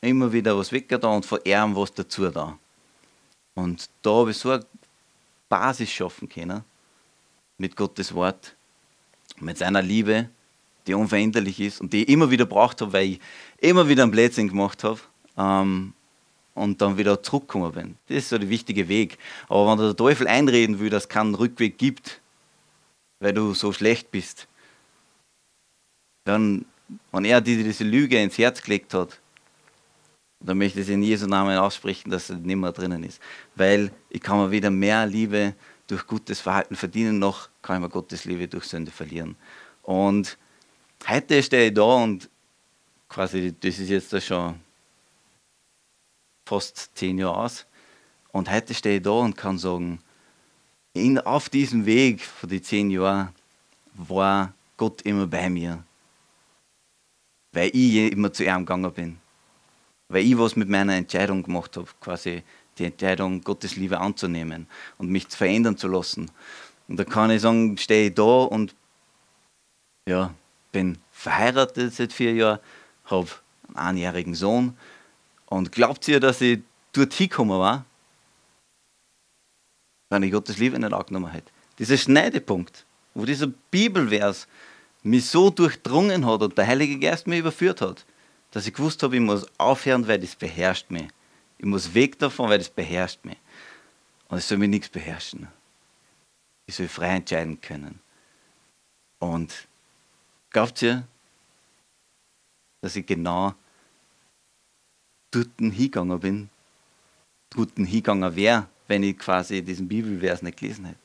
Immer 0.00 0.32
wieder 0.32 0.56
was 0.56 0.70
weggetan 0.70 1.16
und 1.16 1.26
von 1.26 1.40
ihm 1.44 1.74
was 1.74 1.92
dazu 1.92 2.28
da. 2.28 2.58
Und 3.58 3.90
da 4.02 4.10
habe 4.10 4.30
ich 4.30 4.36
so 4.36 4.50
eine 4.52 4.64
Basis 5.48 5.90
schaffen 5.90 6.28
können 6.28 6.62
mit 7.56 7.74
Gottes 7.74 8.14
Wort, 8.14 8.54
mit 9.40 9.58
seiner 9.58 9.82
Liebe, 9.82 10.28
die 10.86 10.94
unveränderlich 10.94 11.58
ist 11.58 11.80
und 11.80 11.92
die 11.92 12.04
ich 12.04 12.08
immer 12.08 12.30
wieder 12.30 12.46
braucht 12.46 12.80
habe, 12.80 12.92
weil 12.92 13.06
ich 13.08 13.20
immer 13.58 13.88
wieder 13.88 14.04
einen 14.04 14.12
Blödsinn 14.12 14.46
gemacht 14.46 14.84
habe 14.84 15.00
ähm, 15.36 15.92
und 16.54 16.80
dann 16.80 16.98
wieder 16.98 17.20
zurückgekommen 17.20 17.72
bin. 17.72 17.96
Das 18.06 18.18
ist 18.18 18.28
so 18.28 18.38
der 18.38 18.48
wichtige 18.48 18.88
Weg. 18.88 19.18
Aber 19.48 19.68
wenn 19.68 19.78
der 19.78 19.96
Teufel 19.96 20.28
einreden 20.28 20.78
will, 20.78 20.88
dass 20.88 21.04
es 21.04 21.08
keinen 21.08 21.34
Rückweg 21.34 21.78
gibt, 21.78 22.20
weil 23.18 23.32
du 23.32 23.54
so 23.54 23.72
schlecht 23.72 24.12
bist, 24.12 24.46
dann, 26.24 26.64
wenn 27.10 27.24
er 27.24 27.40
diese 27.40 27.82
Lüge 27.82 28.22
ins 28.22 28.38
Herz 28.38 28.62
gelegt 28.62 28.94
hat, 28.94 29.20
dann 30.40 30.58
möchte 30.58 30.80
ich 30.80 30.88
in 30.88 31.02
Jesu 31.02 31.26
Namen 31.26 31.58
aussprechen, 31.58 32.10
dass 32.10 32.30
es 32.30 32.38
nicht 32.38 32.56
mehr 32.56 32.72
drinnen 32.72 33.02
ist. 33.02 33.20
Weil 33.56 33.90
ich 34.08 34.20
kann 34.20 34.38
mir 34.38 34.50
weder 34.50 34.70
mehr 34.70 35.06
Liebe 35.06 35.54
durch 35.86 36.06
gutes 36.06 36.40
Verhalten 36.40 36.76
verdienen, 36.76 37.18
noch 37.18 37.48
kann 37.62 37.76
ich 37.76 37.82
mir 37.82 37.88
Gottes 37.88 38.24
Liebe 38.24 38.46
durch 38.46 38.64
Sünde 38.64 38.90
verlieren. 38.90 39.36
Und 39.82 40.38
heute 41.08 41.42
stehe 41.42 41.68
ich 41.68 41.74
da 41.74 41.82
und 41.82 42.28
quasi, 43.08 43.54
das 43.58 43.78
ist 43.78 43.88
jetzt 43.88 44.26
schon 44.26 44.60
fast 46.46 46.90
zehn 46.94 47.18
Jahre 47.18 47.38
aus. 47.38 47.66
Und 48.32 48.50
heute 48.50 48.74
stehe 48.74 48.98
ich 48.98 49.02
da 49.02 49.10
und 49.10 49.36
kann 49.36 49.58
sagen, 49.58 50.00
in, 50.92 51.18
auf 51.18 51.48
diesem 51.48 51.86
Weg 51.86 52.20
von 52.20 52.48
den 52.48 52.62
zehn 52.62 52.90
Jahren 52.90 53.34
war 53.94 54.52
Gott 54.76 55.02
immer 55.02 55.26
bei 55.26 55.50
mir. 55.50 55.82
Weil 57.52 57.70
ich 57.74 58.12
immer 58.12 58.32
zu 58.32 58.44
ihm 58.44 58.58
gegangen 58.58 58.92
bin. 58.92 59.18
Weil 60.08 60.24
ich 60.24 60.38
was 60.38 60.56
mit 60.56 60.68
meiner 60.68 60.94
Entscheidung 60.94 61.42
gemacht 61.42 61.76
habe, 61.76 61.88
quasi 62.00 62.42
die 62.78 62.84
Entscheidung, 62.84 63.42
Gottes 63.42 63.76
Liebe 63.76 64.00
anzunehmen 64.00 64.66
und 64.96 65.10
mich 65.10 65.28
verändern 65.28 65.76
zu 65.76 65.88
lassen. 65.88 66.30
Und 66.88 66.98
da 66.98 67.04
kann 67.04 67.30
ich 67.30 67.42
sagen, 67.42 67.76
stehe 67.76 68.08
ich 68.08 68.14
da 68.14 68.22
und 68.22 68.74
ja, 70.08 70.32
bin 70.72 70.98
verheiratet 71.10 71.94
seit 71.94 72.12
vier 72.12 72.32
Jahren, 72.32 72.60
habe 73.04 73.28
einen 73.68 73.76
einjährigen 73.76 74.34
Sohn. 74.34 74.76
Und 75.46 75.72
glaubt 75.72 76.08
ihr, 76.08 76.20
dass 76.20 76.40
ich 76.40 76.60
dort 76.92 77.12
hingekommen 77.12 77.58
war, 77.58 77.84
wenn 80.10 80.22
ich 80.22 80.32
Gottes 80.32 80.58
Liebe 80.58 80.78
nicht 80.78 80.92
angenommen 80.92 81.30
hätte? 81.30 81.50
Dieser 81.78 81.96
Schneidepunkt, 81.96 82.86
wo 83.14 83.24
dieser 83.24 83.48
Bibelvers 83.70 84.48
mich 85.02 85.26
so 85.26 85.50
durchdrungen 85.50 86.26
hat 86.26 86.42
und 86.42 86.56
der 86.56 86.66
Heilige 86.66 86.98
Geist 86.98 87.26
mich 87.26 87.40
überführt 87.40 87.80
hat, 87.80 88.04
dass 88.50 88.66
ich 88.66 88.74
gewusst 88.74 89.02
habe, 89.02 89.16
ich 89.16 89.22
muss 89.22 89.46
aufhören, 89.58 90.06
weil 90.06 90.18
das 90.18 90.34
beherrscht 90.34 90.90
mich. 90.90 91.08
Ich 91.58 91.66
muss 91.66 91.92
weg 91.92 92.18
davon, 92.18 92.48
weil 92.48 92.58
das 92.58 92.70
beherrscht 92.70 93.24
mich. 93.24 93.36
Und 94.28 94.38
es 94.38 94.48
soll 94.48 94.58
mich 94.58 94.68
nichts 94.68 94.88
beherrschen. 94.88 95.48
Ich 96.66 96.74
soll 96.74 96.88
frei 96.88 97.16
entscheiden 97.16 97.60
können. 97.60 98.00
Und 99.18 99.68
glaubt 100.50 100.80
ihr, 100.82 101.06
dass 102.80 102.94
ich 102.94 103.06
genau 103.06 103.54
dort 105.30 105.50
hingegangen 105.58 106.20
bin, 106.20 106.50
dort 107.50 107.74
hingegangen 107.74 108.36
wäre, 108.36 108.68
wenn 108.86 109.02
ich 109.02 109.18
quasi 109.18 109.62
diesen 109.62 109.88
Bibelvers 109.88 110.42
nicht 110.42 110.58
gelesen 110.58 110.86
hätte? 110.86 110.98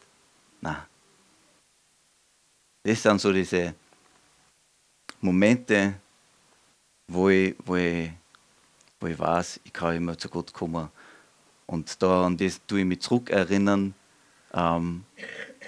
Nein. 0.62 0.84
Das 2.84 3.02
sind 3.02 3.20
so 3.20 3.32
diese 3.32 3.74
Momente, 5.22 5.96
wo 7.14 7.30
ich, 7.30 7.56
wo 7.66 7.76
ich, 7.76 8.12
wo 9.00 9.08
ich 9.08 9.18
weiß, 9.18 9.62
ich 9.64 9.74
kann 9.74 9.96
immer 9.96 10.18
zu 10.18 10.30
Gott 10.30 10.54
kommen. 10.54 10.90
Und 11.66 12.02
da 12.02 12.26
an 12.26 12.38
das 12.38 12.60
tue 12.68 12.80
ich 12.80 12.86
mich 12.86 13.02
zurückerinnern, 13.02 13.94
ähm, 14.54 15.06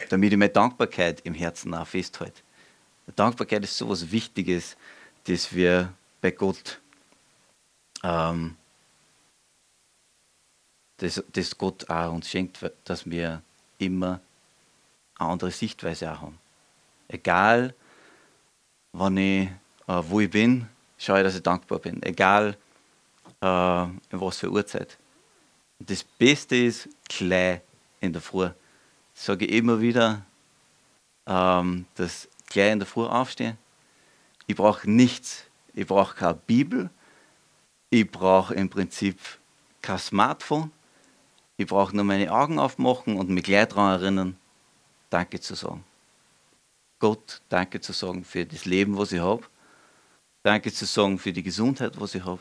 damit 0.09 0.33
ich 0.33 0.37
meine 0.37 0.51
Dankbarkeit 0.51 1.21
im 1.21 1.33
Herzen 1.33 1.73
auch 1.73 1.87
festhalte. 1.87 2.41
Dankbarkeit 3.15 3.63
ist 3.63 3.77
so 3.77 3.85
etwas 3.85 4.11
Wichtiges, 4.11 4.75
das 5.25 5.53
wir 5.53 5.93
bei 6.21 6.31
Gott, 6.31 6.81
ähm, 8.03 8.57
das, 10.97 11.23
das 11.31 11.57
Gott 11.57 11.89
auch 11.89 12.13
uns 12.13 12.29
schenkt, 12.29 12.59
dass 12.83 13.09
wir 13.09 13.41
immer 13.77 14.21
eine 15.17 15.29
andere 15.29 15.51
Sichtweise 15.51 16.11
auch 16.11 16.21
haben. 16.21 16.39
Egal, 17.07 17.75
wann 18.91 19.17
ich, 19.17 19.49
äh, 19.87 20.01
wo 20.01 20.19
ich 20.19 20.29
bin, 20.29 20.67
schaue 20.97 21.19
ich, 21.19 21.23
dass 21.23 21.35
ich 21.35 21.43
dankbar 21.43 21.79
bin. 21.79 22.01
Egal, 22.03 22.57
äh, 23.41 23.45
was 23.45 24.37
für 24.37 24.49
Uhrzeit. 24.49 24.97
Das 25.79 26.03
Beste 26.03 26.55
ist 26.55 26.89
gleich 27.07 27.61
in 27.99 28.13
der 28.13 28.21
Früh. 28.21 28.49
Das 29.13 29.25
sage 29.25 29.45
ich 29.45 29.53
immer 29.53 29.81
wieder, 29.81 30.25
ähm, 31.27 31.85
dass 31.95 32.27
gleich 32.47 32.71
in 32.71 32.79
der 32.79 32.87
Früh 32.87 33.05
aufstehen. 33.05 33.57
Ich 34.47 34.55
brauche 34.55 34.89
nichts. 34.89 35.45
Ich 35.73 35.87
brauche 35.87 36.15
keine 36.15 36.35
Bibel. 36.35 36.89
Ich 37.89 38.09
brauche 38.09 38.53
im 38.53 38.69
Prinzip 38.69 39.19
kein 39.81 39.99
Smartphone. 39.99 40.71
Ich 41.57 41.67
brauche 41.67 41.95
nur 41.95 42.05
meine 42.05 42.31
Augen 42.31 42.59
aufmachen 42.59 43.17
und 43.17 43.29
mich 43.29 43.43
gleich 43.43 43.67
daran 43.67 43.99
erinnern, 43.99 44.37
Danke 45.09 45.39
zu 45.39 45.55
sagen. 45.55 45.83
Gott 46.99 47.41
Danke 47.49 47.79
zu 47.79 47.93
sagen 47.93 48.23
für 48.23 48.45
das 48.45 48.65
Leben, 48.65 48.97
was 48.97 49.11
ich 49.11 49.21
habe. 49.21 49.43
Danke 50.45 50.71
zu 50.71 50.85
sagen 50.85 51.17
für 51.17 51.33
die 51.33 51.41
Gesundheit, 51.41 51.99
was 51.99 52.13
ich 52.13 52.23
habe. 52.23 52.39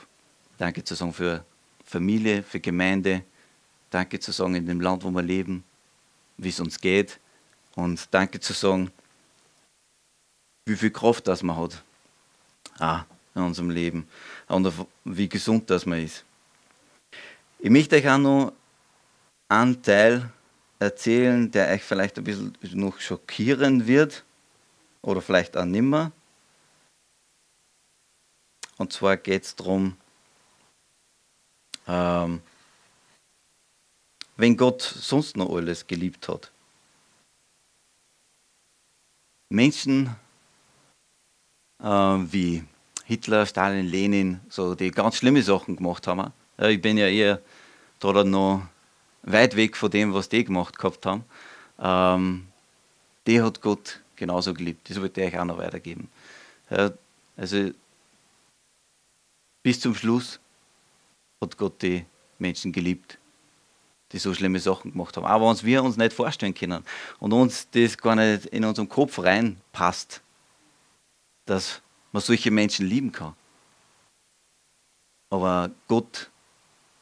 Danke 0.59 0.85
zu 0.85 0.95
sagen 0.95 1.14
für 1.14 1.43
Familie, 1.87 2.43
für 2.43 2.61
Gemeinde. 2.61 3.25
Danke 3.88 4.21
zu 4.21 4.31
sagen 4.31 4.57
in 4.57 4.67
dem 4.67 4.79
Land, 4.83 5.03
wo 5.05 5.11
wir 5.11 5.23
leben, 5.23 5.64
wie 6.37 6.51
es 6.51 6.61
uns 6.61 6.79
geht. 6.79 7.19
Und 7.77 8.07
danke 8.11 8.40
zu 8.40 8.53
sagen, 8.53 8.90
wie 10.67 10.77
viel 10.77 10.90
Kraft 10.90 11.27
das 11.29 11.43
man 11.43 11.57
hat 11.57 11.83
ah, 12.79 13.07
in 13.35 13.40
unserem 13.40 13.71
Leben 13.71 14.07
und 14.49 14.71
wie 15.05 15.29
gesund 15.31 15.71
das 15.71 15.87
man 15.87 16.05
ist. 16.05 16.27
Ich 17.59 17.71
möchte 17.71 17.97
euch 17.97 18.07
auch 18.07 18.19
noch 18.19 18.53
einen 19.49 19.83
Teil 19.83 20.31
erzählen, 20.79 21.51
der 21.51 21.71
euch 21.71 21.83
vielleicht 21.83 22.19
ein 22.19 22.25
bisschen 22.25 22.55
noch 22.75 23.01
schockieren 23.01 23.87
wird 23.87 24.25
oder 25.01 25.23
vielleicht 25.23 25.57
auch 25.57 25.64
nimmer. 25.64 26.12
Und 28.79 28.93
zwar 28.93 29.17
geht 29.17 29.45
es 29.45 29.57
darum, 29.57 29.97
ähm, 31.87 32.41
wenn 34.37 34.57
Gott 34.57 34.83
sonst 34.83 35.37
noch 35.37 35.55
alles 35.55 35.87
geliebt 35.87 36.29
hat. 36.29 36.51
Menschen 39.49 40.17
äh, 41.81 41.87
wie 41.87 42.65
Hitler, 43.05 43.47
Stalin, 43.47 43.87
Lenin, 43.87 44.41
so 44.49 44.75
die 44.75 44.91
ganz 44.91 45.17
schlimme 45.17 45.43
Sachen 45.43 45.77
gemacht 45.77 46.07
haben. 46.07 46.33
Ja, 46.59 46.69
ich 46.69 46.81
bin 46.81 46.97
ja 46.97 47.07
eher 47.07 47.41
da 48.01 48.25
noch 48.25 48.63
weit 49.23 49.57
weg 49.57 49.77
von 49.77 49.91
dem, 49.91 50.15
was 50.15 50.29
die 50.29 50.45
gemacht 50.45 50.79
gehabt 50.79 51.07
haben. 51.07 51.25
Ähm, 51.79 52.47
die 53.27 53.41
hat 53.41 53.61
Gott 53.61 54.01
genauso 54.17 54.55
geliebt. 54.55 54.89
Das 54.89 55.01
wollte 55.01 55.21
ich 55.23 55.33
euch 55.33 55.39
auch 55.39 55.45
noch 55.45 55.59
weitergeben. 55.59 56.09
Ja, 56.71 56.93
also 57.37 57.71
bis 59.64 59.81
zum 59.81 59.94
Schluss 59.94 60.38
hat 61.42 61.57
Gott 61.57 61.83
die 61.83 62.05
Menschen 62.38 62.70
geliebt, 62.70 63.18
die 64.12 64.18
so 64.18 64.33
schlimme 64.35 64.61
Sachen 64.61 64.92
gemacht 64.92 65.16
haben. 65.16 65.27
Aber 65.27 65.48
uns 65.48 65.64
wir 65.64 65.83
uns 65.83 65.96
nicht 65.96 66.12
vorstellen 66.12 66.55
können 66.55 66.85
und 67.18 67.33
uns 67.33 67.68
das 67.70 67.96
gar 67.96 68.14
nicht 68.14 68.46
in 68.46 68.64
unserem 68.64 68.88
Kopf 68.88 69.18
reinpasst, 69.18 70.22
dass 71.46 71.83
man 72.12 72.22
solche 72.22 72.50
Menschen 72.50 72.87
lieben 72.87 73.11
kann. 73.11 73.35
Aber 75.31 75.70
Gott 75.88 76.31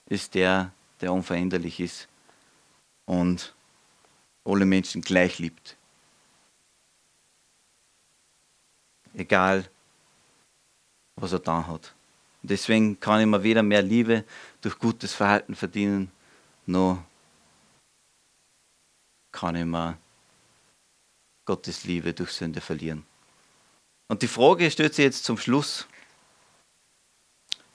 ist 0.06 0.34
der, 0.34 0.72
der 1.00 1.12
unveränderlich 1.12 1.80
ist 1.80 2.08
und 3.06 3.54
alle 4.44 4.64
Menschen 4.64 5.02
gleich 5.02 5.40
liebt. 5.40 5.76
Egal, 9.14 9.68
was 11.16 11.32
er 11.32 11.40
da 11.40 11.66
hat. 11.66 11.94
Deswegen 12.42 12.98
kann 13.00 13.20
ich 13.20 13.26
mir 13.26 13.42
weder 13.42 13.62
mehr 13.62 13.82
Liebe 13.82 14.24
durch 14.60 14.78
gutes 14.78 15.14
Verhalten 15.14 15.54
verdienen, 15.54 16.10
noch 16.66 17.02
kann 19.32 19.56
ich 19.56 19.64
mir 19.64 19.96
Gottes 21.44 21.84
Liebe 21.84 22.12
durch 22.12 22.30
Sünde 22.30 22.60
verlieren. 22.60 23.04
Und 24.08 24.22
die 24.22 24.28
Frage 24.28 24.70
stellt 24.70 24.94
sich 24.94 25.04
jetzt 25.04 25.24
zum 25.24 25.38
Schluss. 25.38 25.86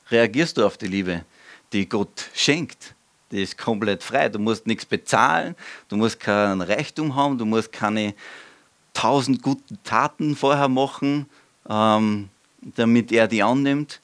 Reagierst 0.10 0.58
du 0.58 0.65
auf 0.65 0.77
die 0.77 0.88
Liebe, 0.88 1.25
die 1.73 1.89
Gott 1.89 2.30
schenkt? 2.34 2.95
Die 3.32 3.41
ist 3.41 3.58
komplett 3.58 4.03
frei. 4.03 4.30
Du 4.30 4.39
musst 4.39 4.67
nichts 4.67 4.86
bezahlen, 4.86 5.56
du 5.89 5.97
musst 5.97 6.19
kein 6.19 6.62
Reichtum 6.62 7.15
haben, 7.15 7.38
du 7.38 7.45
musst 7.45 7.71
keine 7.73 8.13
tausend 8.93 9.41
guten 9.41 9.77
Taten 9.84 10.36
vorher 10.36 10.69
machen, 10.69 11.30
ähm, 11.67 12.30
damit 12.62 13.12
er 13.12 13.27
die 13.27 13.43
annimmt. 13.43 13.99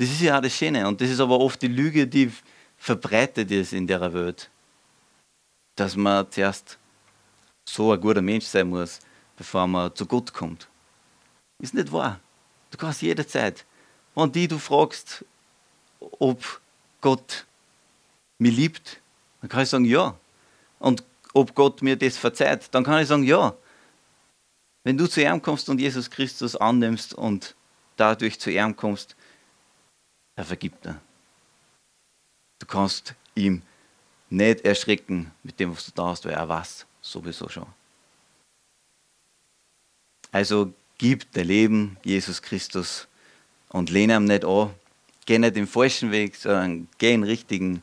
Das 0.00 0.08
ist 0.08 0.22
ja 0.22 0.38
auch 0.38 0.40
das 0.40 0.54
Schöne. 0.54 0.88
Und 0.88 0.98
das 0.98 1.10
ist 1.10 1.20
aber 1.20 1.38
oft 1.38 1.60
die 1.60 1.68
Lüge, 1.68 2.06
die 2.06 2.32
verbreitet 2.78 3.50
ist 3.50 3.74
in 3.74 3.86
der 3.86 4.10
Welt. 4.14 4.48
Dass 5.76 5.94
man 5.94 6.26
zuerst 6.30 6.78
so 7.68 7.92
ein 7.92 8.00
guter 8.00 8.22
Mensch 8.22 8.46
sein 8.46 8.70
muss, 8.70 9.00
bevor 9.36 9.66
man 9.66 9.94
zu 9.94 10.06
Gott 10.06 10.32
kommt. 10.32 10.68
Ist 11.58 11.74
nicht 11.74 11.92
wahr. 11.92 12.18
Du 12.70 12.78
kannst 12.78 13.02
jederzeit, 13.02 13.66
wenn 14.14 14.32
die 14.32 14.48
du 14.48 14.56
fragst, 14.56 15.22
ob 16.18 16.62
Gott 17.02 17.44
mich 18.38 18.56
liebt, 18.56 19.02
dann 19.42 19.50
kann 19.50 19.64
ich 19.64 19.68
sagen 19.68 19.84
ja. 19.84 20.18
Und 20.78 21.04
ob 21.34 21.54
Gott 21.54 21.82
mir 21.82 21.96
das 21.96 22.16
verzeiht, 22.16 22.74
dann 22.74 22.84
kann 22.84 23.02
ich 23.02 23.08
sagen 23.08 23.24
ja. 23.24 23.54
Wenn 24.82 24.96
du 24.96 25.06
zu 25.06 25.20
ihm 25.20 25.42
kommst 25.42 25.68
und 25.68 25.78
Jesus 25.78 26.08
Christus 26.08 26.56
annimmst 26.56 27.12
und 27.12 27.54
dadurch 27.98 28.40
zu 28.40 28.50
ihm 28.50 28.74
kommst, 28.74 29.14
er 30.40 30.44
vergibt 30.44 30.86
er. 30.86 30.98
Du 32.58 32.66
kannst 32.66 33.14
ihm 33.34 33.62
nicht 34.30 34.64
erschrecken 34.64 35.30
mit 35.42 35.60
dem, 35.60 35.70
was 35.72 35.84
du 35.84 35.92
da 35.94 36.06
hast, 36.06 36.24
weil 36.24 36.32
er 36.32 36.48
weiß 36.48 36.86
sowieso 37.02 37.48
schon. 37.48 37.66
Also 40.32 40.72
gib 40.96 41.30
dein 41.32 41.46
Leben 41.46 41.96
Jesus 42.04 42.40
Christus 42.40 43.06
und 43.68 43.90
lehne 43.90 44.16
ihm 44.16 44.24
nicht 44.24 44.44
an. 44.44 44.74
Geh 45.26 45.38
nicht 45.38 45.56
den 45.56 45.66
falschen 45.66 46.10
Weg, 46.10 46.36
sondern 46.36 46.88
geh 46.96 47.10
den 47.10 47.24
richtigen, 47.24 47.82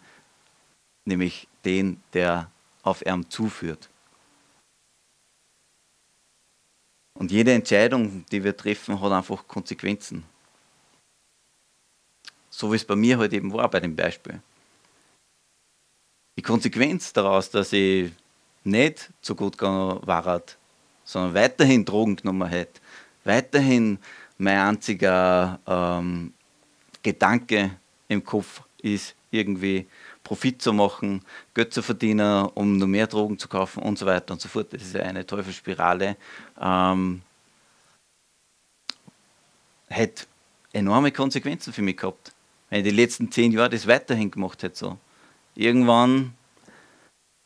nämlich 1.05 1.47
den, 1.64 2.01
der 2.14 2.49
auf 2.82 3.05
ihm 3.05 3.30
zuführt. 3.30 3.89
Und 7.14 7.32
jede 7.32 7.53
Entscheidung, 7.53 8.26
die 8.32 8.43
wir 8.43 8.55
treffen, 8.58 8.99
hat 8.99 9.12
einfach 9.12 9.47
Konsequenzen. 9.47 10.24
So 12.58 12.72
wie 12.72 12.76
es 12.76 12.86
bei 12.86 12.95
mir 12.95 13.20
halt 13.20 13.34
eben 13.34 13.53
war 13.53 13.70
bei 13.70 13.80
dem 13.80 13.95
Beispiel. 13.95 14.41
Die 16.39 16.41
Konsequenz 16.41 17.14
daraus, 17.14 17.51
dass 17.51 17.72
ich 17.72 18.12
nicht 18.64 19.12
so 19.22 19.36
gut 19.36 19.60
gegangen 19.60 19.99
war, 20.08 20.41
sondern 21.03 21.36
weiterhin 21.36 21.86
Drogen 21.86 22.16
genommen 22.16 22.49
hätte, 22.49 22.82
weiterhin 23.26 23.99
mein 24.39 24.58
einziger 24.58 25.60
ähm, 25.68 26.34
Gedanke 27.03 27.78
im 28.08 28.24
Kopf 28.24 28.64
ist, 28.82 29.14
irgendwie 29.30 29.86
Profit 30.24 30.60
zu 30.60 30.74
machen, 30.74 31.22
Geld 31.53 31.72
zu 31.76 31.84
verdienen, 31.84 32.47
um 32.55 32.78
nur 32.78 32.88
mehr 32.88 33.05
Drogen 33.05 33.38
zu 33.38 33.47
kaufen 33.47 33.84
und 33.84 33.99
so 33.99 34.08
weiter 34.08 34.34
und 34.34 34.41
so 34.41 34.49
fort. 34.49 34.74
Das 34.74 34.82
ist 34.82 34.95
eine 34.95 35.28
Teufelsspirale. 35.28 36.18
Ähm, 36.60 37.22
hätte 39.89 40.26
enorme 40.74 41.12
Konsequenzen 41.12 41.72
für 41.72 41.84
mich 41.84 41.97
gehabt. 41.97 42.34
Wenn 42.70 42.80
ich 42.80 42.91
die 42.91 42.95
letzten 42.95 43.32
zehn 43.32 43.51
Jahre 43.51 43.70
das 43.70 43.88
weiterhin 43.88 44.32
gemacht 44.32 44.61
hätte. 44.63 44.78
So. 44.78 44.97
Irgendwann 45.55 46.34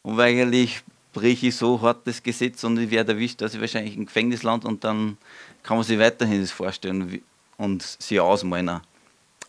unweigerlich 0.03 0.83
breche 1.13 1.47
ich 1.47 1.55
so 1.55 1.81
hart 1.81 2.07
das 2.07 2.23
Gesetz 2.23 2.63
und 2.63 2.77
ich 2.79 2.89
werde 2.89 3.13
erwischt, 3.13 3.41
dass 3.41 3.53
ich 3.53 3.61
wahrscheinlich 3.61 3.95
im 3.95 4.05
Gefängnis 4.05 4.43
lande 4.43 4.67
und 4.67 4.83
dann 4.83 5.17
kann 5.63 5.77
man 5.77 5.83
sich 5.83 5.99
weiterhin 5.99 6.41
das 6.41 6.51
vorstellen 6.51 7.21
und 7.57 7.83
sich 7.83 8.19
ausmalen. 8.19 8.81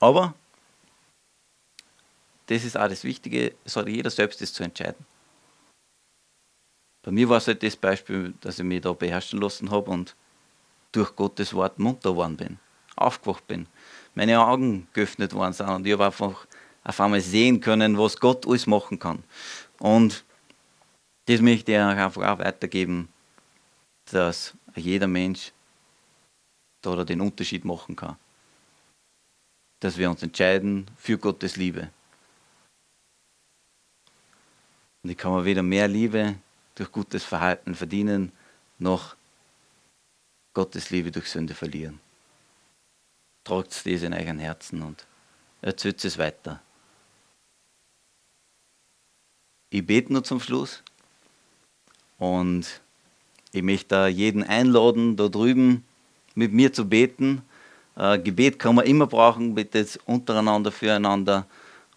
Aber 0.01 0.35
das 2.47 2.65
ist 2.65 2.77
auch 2.77 2.89
das 2.89 3.05
Wichtige, 3.05 3.55
es 3.65 3.77
hat 3.77 3.89
jeder 3.89 4.11
selbst 4.11 4.41
das 4.41 4.53
zu 4.53 4.65
entscheiden. 4.65 5.07
Bei 7.05 7.11
mir 7.11 7.29
war 7.29 7.39
es 7.39 7.47
halt 7.47 7.63
das 7.63 7.77
Beispiel, 7.77 8.35
dass 8.41 8.59
ich 8.59 8.65
mich 8.65 8.81
da 8.81 8.93
beherrschen 8.93 9.41
lassen 9.41 9.71
habe 9.71 9.91
und 9.91 10.15
durch 10.93 11.17
Gottes 11.17 11.55
Wort 11.55 11.79
munter 11.79 12.11
geworden 12.11 12.37
bin, 12.37 12.59
aufgewacht 12.97 13.47
bin, 13.47 13.67
meine 14.15 14.41
Augen 14.41 14.89
geöffnet 14.93 15.33
worden 15.33 15.53
sind 15.53 15.69
und 15.69 15.87
ich 15.87 15.93
habe 15.93 16.07
einfach 16.07 16.47
auf 16.85 17.01
einmal 17.01 17.21
sehen 17.21 17.61
können, 17.61 17.99
was 17.99 18.19
Gott 18.19 18.47
alles 18.47 18.67
machen 18.67 18.99
kann. 18.99 19.23
Und 19.79 20.25
das 21.27 21.41
möchte 21.41 21.73
ich 21.73 21.79
einfach 21.79 22.23
auch 22.23 22.39
weitergeben, 22.39 23.09
dass 24.11 24.55
jeder 24.75 25.07
Mensch 25.07 25.53
da 26.83 27.05
den 27.05 27.21
Unterschied 27.21 27.65
machen 27.65 27.95
kann. 27.95 28.17
Dass 29.81 29.97
wir 29.97 30.11
uns 30.11 30.23
entscheiden 30.23 30.87
für 30.97 31.17
Gottes 31.19 31.57
Liebe. 31.57 31.91
Und 35.03 35.11
ich 35.11 35.17
kann 35.17 35.33
mir 35.33 35.45
weder 35.45 35.63
mehr 35.63 35.89
Liebe 35.89 36.37
durch 36.75 36.91
gutes 36.91 37.25
Verhalten 37.25 37.75
verdienen, 37.75 38.33
noch 38.79 39.17
Gottes 40.55 40.91
Liebe 40.91 41.11
durch 41.11 41.29
Sünde 41.29 41.55
verlieren. 41.55 42.01
Tragt 43.45 43.71
das 43.71 44.03
in 44.03 44.15
euren 44.15 44.39
Herzen 44.39 44.83
und 44.83 45.07
erzählt 45.61 46.05
es 46.05 46.19
weiter. 46.19 46.61
Ich 49.71 49.85
bete 49.85 50.13
nur 50.13 50.23
zum 50.23 50.39
Schluss 50.39 50.83
und 52.19 52.81
ich 53.53 53.63
möchte 53.63 53.89
da 53.89 54.07
jeden 54.07 54.45
einladen, 54.45 55.17
da 55.17 55.29
drüben 55.29 55.85
mit 56.35 56.53
mir 56.53 56.73
zu 56.73 56.89
beten. 56.89 57.43
Äh, 57.97 58.19
Gebet 58.19 58.59
kann 58.59 58.75
man 58.75 58.87
immer 58.87 59.07
brauchen, 59.07 59.55
bitte 59.55 59.79
jetzt 59.79 59.99
untereinander, 60.07 60.71
füreinander 60.71 61.47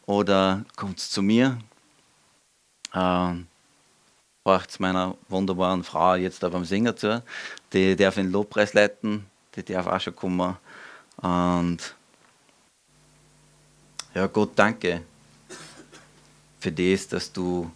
oder 0.06 0.66
kommt 0.76 1.00
zu 1.00 1.22
mir. 1.22 1.58
Äh, 2.94 3.34
Braucht 4.46 4.70
es 4.70 4.80
meiner 4.80 5.18
wunderbaren 5.28 5.84
Frau 5.84 6.14
jetzt 6.14 6.44
da 6.44 6.50
beim 6.50 6.66
Singen 6.66 6.96
zu. 6.96 7.24
Die 7.74 7.96
darf 7.96 8.14
den 8.14 8.32
Lobpreis 8.32 8.74
leiten, 8.76 9.26
die 9.56 9.64
darf 9.64 9.88
auch 9.88 10.00
schon 10.00 10.16
kommen. 10.16 10.56
Und 11.26 11.80
ja, 14.14 14.28
Gott, 14.28 14.52
danke 14.56 15.02
für 16.60 16.72
das, 16.72 17.08
dass 17.08 17.34
du 17.34 17.72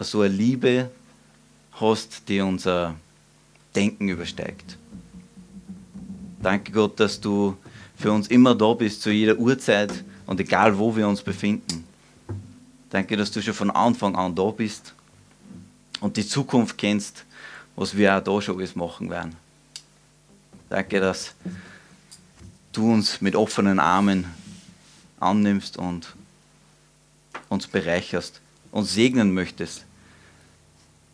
so 0.00 0.22
eine 0.22 0.34
Liebe 0.34 0.90
hast, 1.70 2.28
die 2.28 2.40
unser 2.40 2.96
Denken 3.76 4.08
übersteigt. 4.08 4.76
Danke 6.42 6.72
Gott, 6.72 6.98
dass 6.98 7.20
du 7.20 7.56
für 7.96 8.10
uns 8.10 8.26
immer 8.26 8.56
da 8.56 8.74
bist, 8.74 9.02
zu 9.02 9.12
jeder 9.12 9.36
Uhrzeit 9.36 9.92
und 10.26 10.40
egal 10.40 10.76
wo 10.76 10.96
wir 10.96 11.06
uns 11.06 11.22
befinden. 11.22 11.84
Danke, 12.90 13.16
dass 13.16 13.30
du 13.30 13.40
schon 13.40 13.54
von 13.54 13.70
Anfang 13.70 14.16
an 14.16 14.34
da 14.34 14.50
bist 14.50 14.94
und 16.00 16.16
die 16.16 16.26
Zukunft 16.26 16.76
kennst, 16.76 17.24
was 17.76 17.96
wir 17.96 18.16
auch 18.16 18.24
da 18.24 18.42
schon 18.42 18.56
alles 18.56 18.74
machen 18.74 19.10
werden. 19.10 19.36
Danke, 20.68 20.98
dass 20.98 21.36
du 22.76 22.92
uns 22.92 23.20
mit 23.20 23.36
offenen 23.36 23.78
Armen 23.78 24.26
annimmst 25.20 25.76
und 25.76 26.14
uns 27.48 27.66
bereicherst, 27.66 28.40
uns 28.70 28.92
segnen 28.92 29.32
möchtest. 29.32 29.84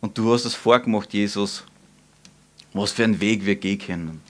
Und 0.01 0.17
du 0.17 0.33
hast 0.33 0.45
es 0.45 0.55
vorgemacht, 0.55 1.13
Jesus, 1.13 1.63
was 2.73 2.91
für 2.91 3.03
einen 3.03 3.19
Weg 3.19 3.45
wir 3.45 3.55
gehen 3.55 3.79
können. 3.79 4.21